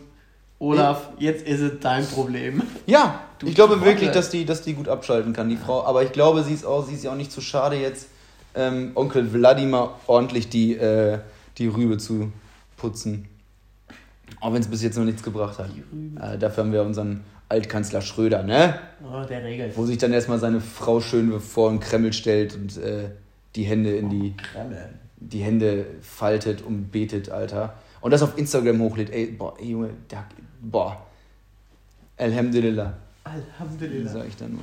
[0.59, 2.61] Olaf, jetzt ist es dein Problem.
[2.85, 5.83] Ja, Du- ich glaube wirklich, dass die, dass die gut abschalten kann, die Frau.
[5.83, 8.07] Aber ich glaube, sie ist auch, sie ist ja auch nicht zu schade, jetzt
[8.55, 11.19] ähm, Onkel Wladimir ordentlich die, äh,
[11.57, 12.31] die Rübe zu
[12.77, 13.27] putzen.
[14.39, 15.69] Auch wenn es bis jetzt noch nichts gebracht hat.
[16.21, 17.21] Äh, dafür haben wir unseren
[17.53, 18.79] Altkanzler Schröder, ne?
[19.03, 19.77] Oh, der regelt.
[19.77, 23.11] Wo sich dann erstmal seine Frau schön vor den Kreml stellt und äh,
[23.55, 24.89] die Hände in die, Kreml.
[25.17, 27.75] die Hände faltet und betet, Alter.
[28.01, 29.11] Und das auf Instagram hochlädt.
[29.11, 30.25] Ey, boah, ey, Junge, da,
[30.61, 31.05] boah.
[32.17, 32.93] Alhamdulillah.
[33.23, 34.11] Alhamdulillah.
[34.11, 34.61] Sag ich dann nur.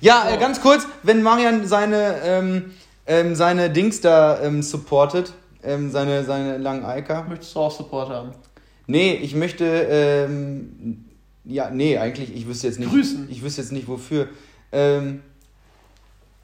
[0.00, 2.72] Ja, äh, ganz kurz, wenn Marian seine, ähm,
[3.06, 7.26] ähm, seine Dings da ähm, supportet, ähm, seine, seine langen Eika.
[7.28, 8.30] Möchtest du auch Support haben?
[8.86, 11.04] Nee, ich möchte, ähm,
[11.44, 12.90] ja, nee, eigentlich, ich wüsste jetzt nicht.
[12.90, 13.28] Grüßen.
[13.30, 14.28] Ich wüsste jetzt nicht wofür.
[14.72, 15.22] Ähm,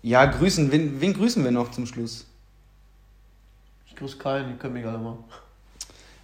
[0.02, 0.70] ja, grüßen.
[0.72, 2.26] Wen, wen grüßen wir noch zum Schluss?
[3.88, 5.16] Ich grüße keinen, die können mich alle mal.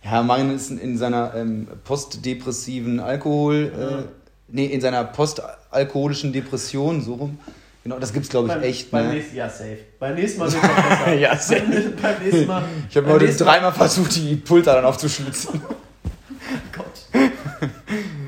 [0.04, 3.98] Ja, Marian ist in, in seiner ähm, postdepressiven Alkohol, Ja.
[4.00, 4.04] äh,
[4.48, 7.38] nee, in seiner postalkoholischen Depression, so rum.
[7.84, 8.90] Genau, das gibt's, glaube ich, Beim- echt.
[8.90, 9.14] Beim Ne?
[9.14, 9.78] nächsten Jahr safe.
[9.98, 11.14] Beim nächsten Mal wird es besser.
[11.14, 11.60] Ja, safe.
[11.62, 12.64] Beim, beim nächsten Mal.
[12.90, 15.60] Ich habe heute dreimal versucht, die Pulter dann aufzuschlitzen.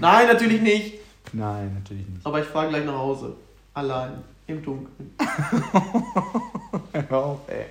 [0.05, 0.99] Nein, natürlich nicht.
[1.33, 2.27] Nein, natürlich nicht.
[2.27, 3.37] Aber ich fahre gleich nach Hause.
[3.73, 4.23] Allein.
[4.47, 5.15] Im Dunkeln.
[7.09, 7.65] Hör auf, ey.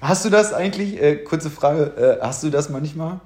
[0.00, 3.20] Hast du das eigentlich, äh, kurze Frage, äh, hast du das manchmal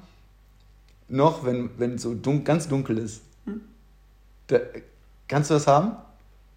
[1.08, 3.22] noch, wenn wenn so dun ganz dunkel ist?
[4.48, 4.58] Da,
[5.26, 5.92] kannst du das haben?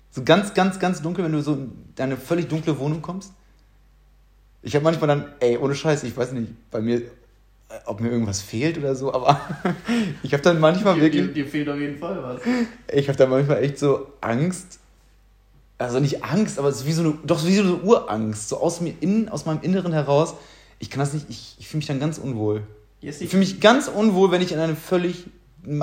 [0.09, 3.31] So ganz, ganz, ganz dunkel, wenn du so in deine völlig dunkle Wohnung kommst?
[4.63, 7.03] Ich habe manchmal dann, ey, ohne Scheiß, ich weiß nicht, bei mir,
[7.85, 9.39] ob mir irgendwas fehlt oder so, aber
[10.23, 11.25] ich habe dann manchmal Dir, wirklich...
[11.27, 12.41] dir, dir fehlt auf jeden Fall was.
[12.93, 14.79] Ich habe da manchmal echt so Angst.
[15.77, 18.49] Also nicht Angst, aber es ist wie so eine, doch wie so eine Urangst.
[18.49, 20.35] So aus mir innen, aus meinem Inneren heraus.
[20.79, 22.61] Ich kann das nicht, ich, ich fühle mich dann ganz unwohl.
[23.01, 23.31] Jetzt Ich nicht.
[23.31, 25.25] fühle mich ganz unwohl, wenn ich in eine völlig,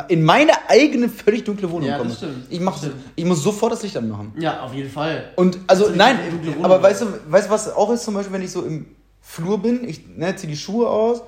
[0.08, 2.12] in meine eigene völlig dunkle Wohnung Ja, komme.
[2.14, 2.46] stimmt.
[2.48, 3.02] Ich, mach, Das stimmt.
[3.16, 4.32] ich muss sofort das Licht anmachen.
[4.38, 5.30] Ja, auf jeden Fall.
[5.36, 6.16] Und also Also nein,
[6.62, 8.86] aber weißt du, weißt du, was auch ist zum Beispiel, wenn ich so im
[9.20, 11.22] Flur bin, ich ne, ziehe die Schuhe aus,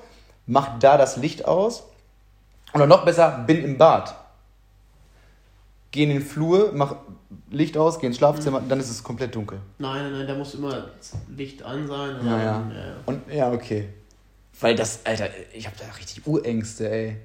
[0.45, 1.83] mach da das Licht aus
[2.73, 4.15] oder noch besser, bin im Bad.
[5.91, 6.95] Geh in den Flur, mach
[7.49, 9.59] Licht aus, geh ins Schlafzimmer, dann ist es komplett dunkel.
[9.77, 10.85] Nein, nein, nein, da muss immer
[11.35, 12.15] Licht an sein.
[12.25, 12.43] Ja, ja.
[12.43, 12.63] ja.
[13.05, 13.89] Und ja, okay.
[14.59, 17.17] Weil das, Alter, ich habe da richtig Urängste, ey.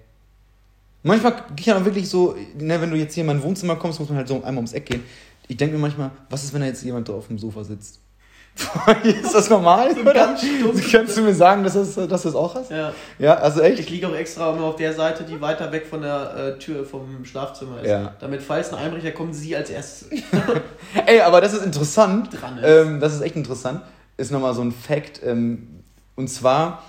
[1.03, 4.01] Manchmal gehe ich dann wirklich so, ne, wenn du jetzt hier in mein Wohnzimmer kommst,
[4.01, 5.05] muss man halt so einmal ums Eck gehen.
[5.47, 8.01] Ich denke mir manchmal, was ist, wenn da jetzt jemand drauf auf dem Sofa sitzt?
[9.05, 9.91] ist das normal?
[10.01, 10.13] oder?
[10.15, 10.91] ganz stumpf.
[10.93, 12.71] Kannst du mir sagen, dass, das, dass du das auch hast?
[12.71, 12.93] Ja.
[13.19, 13.91] Ja, also Ich echt?
[13.91, 17.25] liege auch extra immer auf der Seite, die weiter weg von der äh, Tür vom
[17.25, 17.89] Schlafzimmer ist.
[17.89, 18.15] Ja.
[18.21, 20.09] Damit, falls ein Einbrecher kommt, sie als erstes
[21.07, 22.31] Ey, aber das ist interessant.
[22.41, 22.65] dran ist.
[22.67, 23.83] Ähm, das ist echt interessant.
[24.17, 25.21] Ist nochmal so ein Fact.
[25.25, 25.83] Ähm,
[26.15, 26.83] und zwar,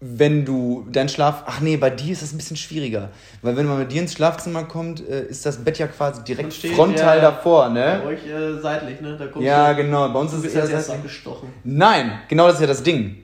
[0.00, 1.44] wenn du deinen Schlaf.
[1.46, 3.10] Ach nee, bei dir ist das ein bisschen schwieriger.
[3.42, 6.52] Weil wenn man mit dir ins Schlafzimmer kommt, äh, ist das Bett ja quasi direkt
[6.52, 8.02] steht, frontal ja, davor, Bei ne?
[8.06, 9.16] euch äh, seitlich, ne?
[9.16, 10.08] Da kommt Ja, genau.
[10.10, 10.96] Bei uns ist es erstes seitlich.
[10.96, 11.48] abgestochen.
[11.64, 13.22] Nein, genau das ist ja das Ding.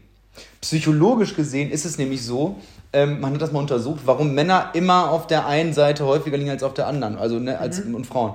[0.62, 2.56] Psychologisch gesehen ist es nämlich so,
[2.94, 6.50] ähm, man hat das mal untersucht, warum Männer immer auf der einen Seite häufiger liegen
[6.50, 8.34] als auf der anderen, also ne, als und Frauen.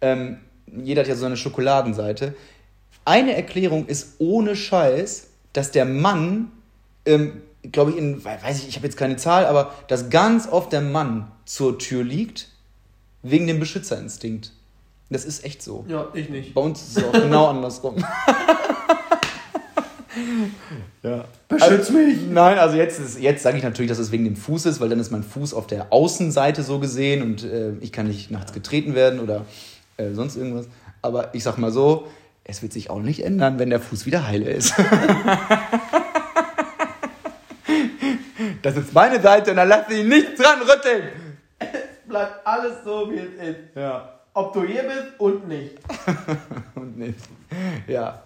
[0.00, 0.38] Ähm,
[0.76, 2.34] jeder hat ja so eine Schokoladenseite.
[3.04, 6.52] Eine Erklärung ist ohne Scheiß, dass der Mann,
[7.06, 7.40] ähm,
[7.72, 10.80] glaube ich, in, weiß ich, ich habe jetzt keine Zahl, aber dass ganz oft der
[10.80, 12.48] Mann zur Tür liegt,
[13.22, 14.52] wegen dem Beschützerinstinkt.
[15.10, 15.84] Das ist echt so.
[15.88, 16.54] Ja, ich nicht.
[16.54, 17.96] Bei uns ist es auch genau andersrum.
[21.02, 21.24] ja.
[21.48, 22.18] Beschütz mich!
[22.30, 24.88] Nein, also jetzt, ist- jetzt sage ich natürlich, dass es wegen dem Fuß ist, weil
[24.88, 28.52] dann ist mein Fuß auf der Außenseite so gesehen und äh, ich kann nicht nachts
[28.52, 29.44] getreten werden oder
[29.96, 30.66] äh, sonst irgendwas.
[31.02, 32.06] Aber ich sag mal so,
[32.44, 34.74] es wird sich auch nicht ändern, wenn der Fuß wieder heile ist.
[38.62, 41.08] das ist meine Seite und da lasse ich nichts dran rütteln.
[42.06, 43.58] Bleibt alles so, wie es ist.
[43.74, 44.14] Ja.
[44.34, 45.74] Ob du hier bist und nicht.
[46.74, 47.18] Und nicht.
[47.88, 48.22] Ja.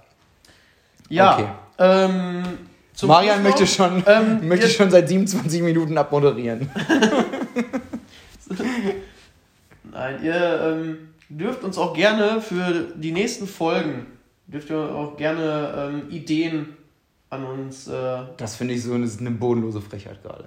[1.09, 1.35] Ja.
[1.35, 1.47] Okay.
[1.79, 2.43] Ähm,
[3.03, 6.71] Marian möchte schon, ähm, möchte schon seit 27 Minuten abmoderieren.
[9.91, 14.07] Nein, ihr ähm, dürft uns auch gerne für die nächsten Folgen,
[14.47, 16.77] dürft ihr auch gerne ähm, Ideen
[17.33, 17.89] an uns.
[17.89, 17.93] Äh,
[18.37, 20.45] Das finde ich so eine, eine bodenlose Frechheit gerade.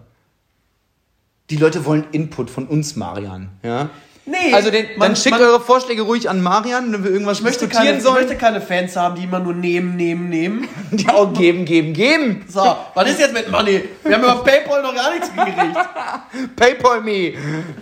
[1.49, 3.49] Die Leute wollen Input von uns, Marian.
[3.61, 3.89] Ja?
[4.25, 7.37] nee, Also den, man- dann schickt man- eure Vorschläge ruhig an Marian, wenn wir irgendwas
[7.39, 8.15] ich möchte, diskutieren keine, ich sollen.
[8.25, 10.67] möchte keine Fans haben, die immer nur nehmen, nehmen, nehmen.
[10.91, 12.45] Die auch geben, geben, geben.
[12.47, 13.83] So, was ist jetzt mit Money?
[14.03, 15.77] Wir haben über PayPal noch gar nichts gekriegt.
[16.55, 17.33] Paypal me.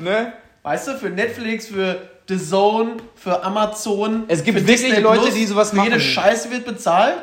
[0.02, 0.34] Ne?
[0.64, 4.24] Weißt du, für Netflix, für The Zone, für Amazon.
[4.28, 6.02] Es gibt für wirklich Disney Leute, Plus, die sowas für Jede machen.
[6.02, 7.16] Scheiße wird bezahlt.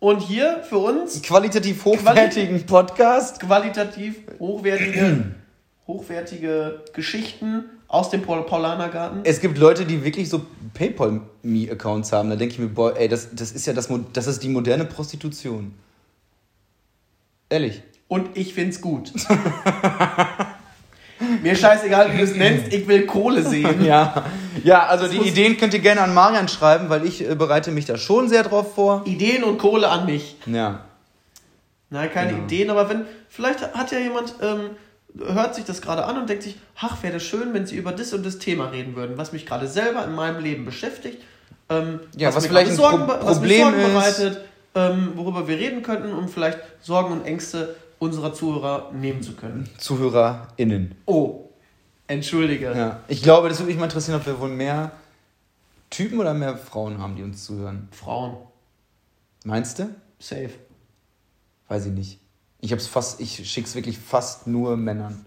[0.00, 3.38] Und hier für uns Qualitativ hochwertigen Podcast.
[3.38, 5.34] qualitativ hochwertige,
[5.86, 9.20] hochwertige Geschichten aus dem Paul Paulanergarten.
[9.24, 12.30] Es gibt Leute, die wirklich so Paypal-Me-Accounts haben.
[12.30, 14.86] Da denke ich mir, boah, ey, das, das ist ja das, das ist die moderne
[14.86, 15.74] Prostitution.
[17.50, 17.82] Ehrlich.
[18.08, 19.12] Und ich find's gut.
[21.42, 23.84] Mir scheißegal, wie du es nennst, ich will Kohle sehen.
[23.84, 24.24] Ja,
[24.64, 27.70] ja also Das die Ideen könnt ihr gerne an Marian schreiben, weil ich äh, bereite
[27.70, 29.02] mich da schon sehr drauf vor.
[29.04, 30.36] Ideen und Kohle an mich.
[30.46, 30.80] Ja.
[31.90, 32.44] Nein, keine Genau.
[32.44, 34.70] Ideen, aber wenn, vielleicht hat ja jemand, ähm,
[35.34, 37.90] hört sich das gerade an und denkt sich, ach, wäre das schön, wenn sie über
[37.92, 41.18] das und das Thema reden würden, was mich gerade selber in meinem Leben beschäftigt.
[41.68, 44.40] Ähm, Ja, was mir vielleicht ein Pro- be- was Problem Sorgen bereitet,
[44.76, 49.68] ähm, worüber wir reden könnten, um vielleicht Sorgen und Ängste unserer Zuhörer nehmen zu können.
[49.78, 50.96] ZuhörerInnen.
[51.06, 51.50] Oh,
[52.08, 52.72] entschuldige.
[52.76, 53.00] Ja.
[53.06, 54.90] Ich glaube, das würde mich mal interessieren, ob wir wohl mehr
[55.90, 57.88] Typen oder mehr Frauen haben, die uns zuhören.
[57.92, 58.36] Frauen,
[59.44, 59.94] Meinst du?
[60.18, 60.50] safe.
[61.68, 62.18] Weiß ich nicht.
[62.60, 65.24] Ich hab's fast, ich schick's wirklich fast nur Männern.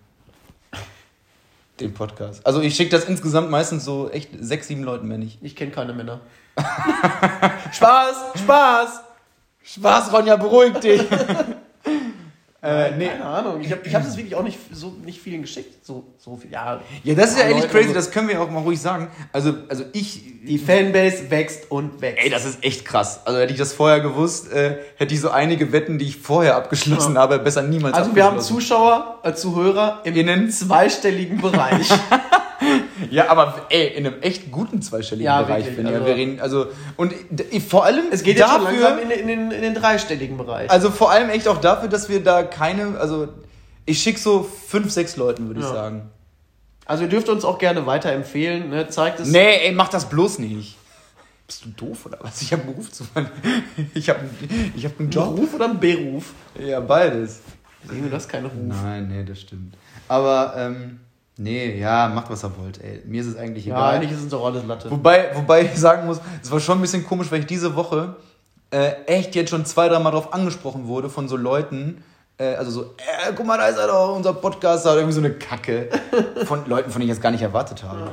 [1.80, 2.46] Den Podcast.
[2.46, 5.40] Also ich schicke das insgesamt meistens so echt sechs, sieben Leuten, wenn nicht.
[5.42, 6.22] Ich kenne keine Männer.
[7.72, 9.02] Spaß, Spaß.
[9.64, 11.02] Spaß, Ronja, beruhig dich.
[12.64, 13.08] Äh, nee.
[13.08, 13.60] Keine Ahnung.
[13.62, 15.86] Ich habe ich hab das wirklich auch nicht so nicht vielen geschickt.
[15.86, 16.50] So, so viel.
[16.50, 18.80] Ja, Ja, das ist ja Ja, ehrlich crazy, also- das können wir auch mal ruhig
[18.80, 19.10] sagen.
[19.34, 22.24] Also, also ich, die Fanbase wächst und wächst.
[22.24, 23.20] ey, das ist echt krass.
[23.26, 26.56] Also hätte ich das vorher gewusst, äh, hätte ich so einige Wetten, die ich vorher
[26.56, 28.40] abgeschlossen habe, besser niemals also wir haben.
[28.40, 30.50] Zuschauer, äh, Zuhörer im Innen.
[30.50, 31.90] zweistelligen Bereich.
[33.12, 35.96] Ja, aber ey, in einem echt guten zweistelligen Ja, Bereich, wirklich, finde ich.
[35.98, 37.14] also- wir reden, also, und
[37.68, 40.38] vor allem Es geht jetzt schon dafür, langsam in, den- in, den, in den dreistelligen
[40.38, 40.70] Bereich.
[40.70, 43.28] also vor allem echt auch dafür, dass wir da keine, also
[43.86, 45.74] ich schicke so fünf, sechs Leuten, würde ich Ja.
[45.74, 46.10] sagen.
[46.86, 48.70] Also ihr dürft uns auch gerne weiterempfehlen.
[48.70, 48.88] Ne?
[48.90, 49.30] Zeigt es.
[49.30, 50.78] Nee, ey, mach das bloß nicht.
[51.48, 52.42] Bist du doof oder was?
[52.42, 53.30] Ich habe einen Beruf zu machen.
[53.94, 54.20] Ich habe
[54.76, 55.38] ich hab einen Ein Job.
[55.38, 56.34] Ruf oder ein Beruf?
[56.60, 57.42] Ja, beides.
[57.90, 58.52] Junge, das ist kein Ruf.
[58.56, 59.76] Nein, nee, das stimmt.
[60.08, 61.00] Aber, ähm,
[61.38, 63.02] nee, ja, macht was ihr wollt, ey.
[63.06, 63.96] Mir ist es eigentlich Ja, egal.
[63.96, 64.90] eigentlich ist es doch alles Latte.
[64.92, 68.16] Wobei, wobei ich sagen muss, es war schon ein bisschen komisch, weil ich diese Woche
[68.72, 72.04] äh, echt jetzt schon zwei, dreimal drauf angesprochen wurde von so Leuten,
[72.38, 75.20] äh, also so, äh, guck mal, da ist er doch, unser Podcast, da irgendwie so
[75.22, 75.90] eine Kacke
[76.46, 78.12] von Leuten, von denen ich jetzt gar nicht erwartet habe.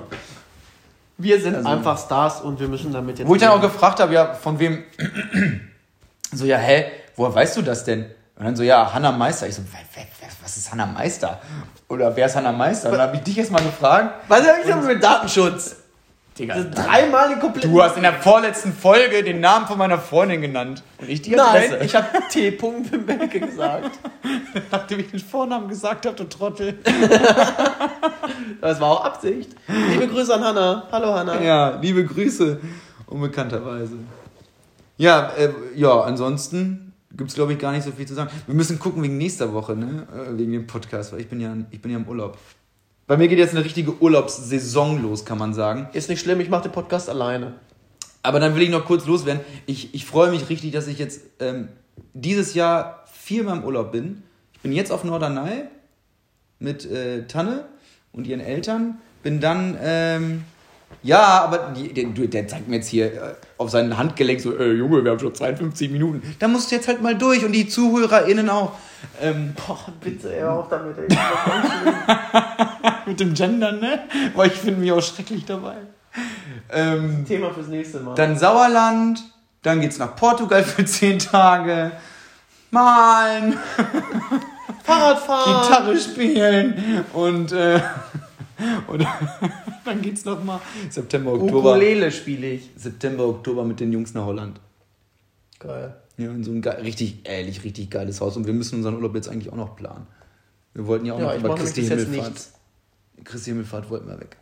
[1.17, 3.29] Wir sind Also- einfach Stars und wir müssen damit jetzt.
[3.29, 4.85] Wo ich dann auch gefragt habe, ja, von wem,
[6.33, 8.07] so, ja, hä, woher weißt du das denn?
[8.41, 9.49] Und dann so, ja, Hanna Meister.
[9.49, 9.61] Ich so,
[10.43, 11.39] was ist Hanna Meister?
[11.91, 12.89] Oder wer ist Hanna Meister?
[12.89, 14.15] Und dann habe ich dich jetzt mal gefragt.
[14.29, 15.77] Was habe ich denn mit Datenschutz?
[16.39, 17.71] Digga, Das ist dreimal den kompletten.
[17.71, 20.83] du hast in der vorletzten Folge den Namen von meiner Freundin genannt.
[20.97, 21.85] Und ich die Nein, Adresse.
[21.85, 22.59] ich habe T.
[22.59, 23.99] Wimmelke gesagt.
[24.71, 26.79] Nachdem ich den Vornamen gesagt habe, du Trottel.
[28.63, 29.51] Das war auch Absicht.
[29.91, 30.89] Liebe Grüße an Hanna.
[30.93, 31.41] Hallo Hanna.
[31.41, 32.61] Ja, liebe Grüße,
[33.07, 33.95] unbekannterweise.
[34.99, 36.90] Ja, äh, ja, ansonsten
[37.21, 38.31] gibt es, glaube ich, gar nicht so viel zu sagen.
[38.47, 40.07] Wir müssen gucken wegen nächster Woche, ne?
[40.11, 42.39] Äh, wegen dem Podcast, weil ich bin ja, ich bin ja im Urlaub.
[43.07, 45.89] Bei mir geht jetzt eine richtige Urlaubssaison los, kann man sagen.
[45.93, 47.57] Ist nicht schlimm, ich mache den Podcast alleine.
[48.23, 49.43] Aber dann will ich noch kurz loswerden.
[49.67, 51.69] Ich, ich freue mich richtig, dass ich jetzt ähm,
[52.15, 54.23] dieses Jahr viermal im Urlaub bin.
[54.55, 55.65] Ich bin jetzt auf Norderney
[56.59, 57.67] mit äh, Tanne
[58.13, 58.97] und ihren Eltern.
[59.23, 60.45] Bin dann, ähm,
[61.03, 64.73] ja, aber die, der, der zeigt mir jetzt hier äh, auf sein Handgelenk so, äh,
[64.73, 66.23] Junge, wir haben schon 52 Minuten.
[66.39, 68.73] Da musst du jetzt halt mal durch und die ZuhörerInnen auch.
[69.21, 70.97] Ähm, Boah, bitte, ey, auf damit.
[70.99, 71.09] Ey.
[73.07, 74.01] mit dem Gendern, ne?
[74.35, 75.77] Weil ich finde mich auch schrecklich dabei.
[76.71, 78.15] Ähm, Thema fürs nächste Mal.
[78.15, 79.23] Dann Sauerland,
[79.63, 81.93] dann geht's nach Portugal für 10 Tage.
[82.71, 83.59] Malen,
[84.85, 85.63] Fahrradfahren.
[85.63, 87.81] Gitarre spielen und, äh,
[88.87, 89.07] und
[89.85, 91.71] dann geht's noch mal September, Oktober.
[91.73, 92.71] Ukulele spiele ich.
[92.77, 94.61] September, Oktober mit den Jungs nach Holland.
[95.59, 95.95] Geil.
[96.17, 98.37] Ja, in so ein ge- richtig, ehrlich, richtig geiles Haus.
[98.37, 100.07] Und wir müssen unseren Urlaub jetzt eigentlich auch noch planen.
[100.75, 102.49] Wir wollten ja auch Ja, noch über Christi Himmelfahrt.
[103.25, 104.37] Christi Himmelfahrt wollten wir weg.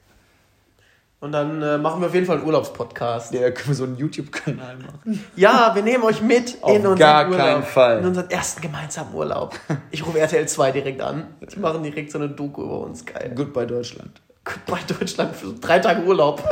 [1.20, 3.34] Und dann äh, machen wir auf jeden Fall einen Urlaubspodcast.
[3.34, 5.24] Ja, da können wir so einen YouTube-Kanal machen.
[5.34, 7.40] Ja, wir nehmen euch mit Auf in unseren gar Urlaub.
[7.40, 7.98] keinen Fall.
[7.98, 9.58] In unseren ersten gemeinsamen Urlaub.
[9.90, 11.26] Ich rufe RTL 2 direkt an.
[11.52, 13.04] Die machen direkt so eine Doku über uns.
[13.04, 13.32] Geil.
[13.34, 14.20] Goodbye Deutschland.
[14.66, 16.40] Bei Deutschland für so drei Tage Urlaub.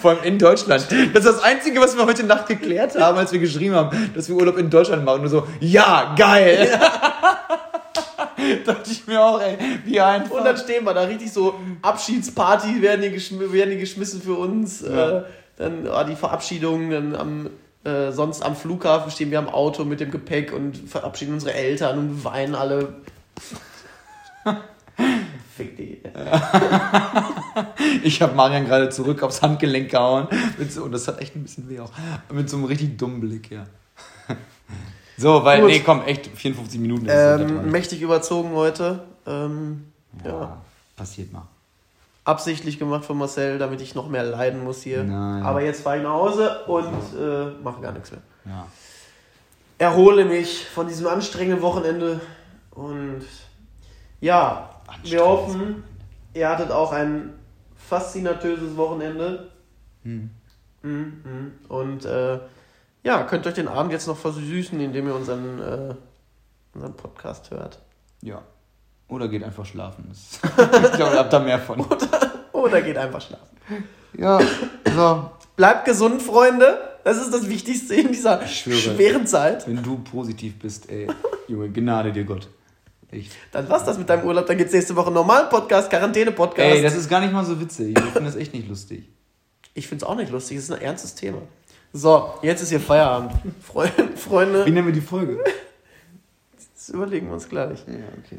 [0.00, 0.88] Vor allem in Deutschland.
[1.14, 4.28] Das ist das Einzige, was wir heute Nacht geklärt haben, als wir geschrieben haben, dass
[4.28, 5.20] wir Urlaub in Deutschland machen.
[5.20, 6.68] Nur so, ja, geil.
[8.66, 10.36] Dachte ich mir auch, ey, wie einfach.
[10.36, 14.34] Und dann stehen wir da richtig so Abschiedsparty werden die, geschm werden die geschmissen für
[14.34, 14.80] uns.
[14.80, 15.18] Ja.
[15.18, 15.24] Äh,
[15.56, 17.50] dann ah, die Verabschiedung, dann am
[17.84, 21.98] äh, sonst am Flughafen stehen wir am Auto mit dem Gepäck und verabschieden unsere Eltern
[21.98, 22.96] und weinen alle.
[25.56, 26.00] Fick die.
[28.02, 30.28] ich habe Marian gerade zurück aufs Handgelenk gehauen.
[30.68, 31.92] So, und das hat echt ein bisschen weh auch.
[32.32, 33.66] Mit so einem richtig dummen Blick, ja.
[35.18, 35.70] So, weil, Gut.
[35.70, 39.00] nee, komm, echt, 54 Minuten ist es Ähm, mächtig überzogen heute.
[39.26, 39.92] Ähm,
[40.24, 40.30] ja.
[40.30, 40.62] ja,
[40.96, 41.48] passiert mal.
[42.24, 45.02] Absichtlich gemacht von Marcel, damit ich noch mehr leiden muss hier.
[45.02, 45.42] Nein.
[45.42, 46.86] Aber jetzt fahre ich nach Hause und
[47.18, 48.20] äh, mache gar nichts mehr.
[48.44, 48.66] Ja.
[49.78, 52.20] erhole mich von diesem anstrengenden Wochenende
[52.70, 53.22] und
[54.20, 54.70] ja,
[55.02, 55.82] wir hoffen,
[56.32, 57.34] ihr hattet auch ein
[57.76, 59.50] faszinatöses Wochenende
[60.04, 60.30] Hm.
[60.82, 61.52] Mhm, mhm.
[61.68, 62.38] und äh,
[63.04, 65.94] ja, könnt euch den Abend jetzt noch versüßen, indem ihr unseren, äh,
[66.74, 67.80] unseren Podcast hört.
[68.22, 68.42] Ja.
[69.08, 70.10] Oder geht einfach schlafen.
[70.12, 71.84] Ich glaube, ihr habt da mehr von.
[72.52, 73.56] Oder geht einfach schlafen.
[74.16, 74.40] Ja,
[74.94, 75.30] so.
[75.56, 76.78] Bleibt gesund, Freunde.
[77.04, 78.76] Das ist das Wichtigste in dieser schwöre.
[78.76, 79.66] schweren Zeit.
[79.66, 81.08] Wenn du positiv bist, ey,
[81.46, 82.48] Junge, Gnade dir Gott.
[83.10, 83.32] Echt.
[83.52, 84.46] Dann war's das mit deinem Urlaub.
[84.46, 86.76] Dann geht's nächste Woche normalen Podcast, Quarantäne-Podcast.
[86.76, 87.96] Ey, das ist gar nicht mal so witzig.
[87.96, 89.08] Ich finde das echt nicht lustig.
[89.72, 91.38] Ich finde es auch nicht lustig, es ist ein ernstes Thema.
[91.92, 93.32] So, jetzt ist hier Feierabend.
[94.16, 95.42] Freunde, Wie nennen wir die Folge?
[96.74, 97.78] das überlegen wir uns gleich.
[97.86, 98.38] Ja, okay.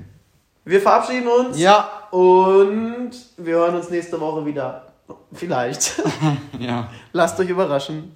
[0.65, 2.07] Wir verabschieden uns Ja.
[2.11, 4.85] und wir hören uns nächste Woche wieder.
[5.33, 6.01] Vielleicht.
[6.59, 6.89] Ja.
[7.13, 8.15] Lasst euch überraschen.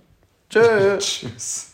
[0.50, 0.98] Tschö.
[1.00, 1.73] Tschüss.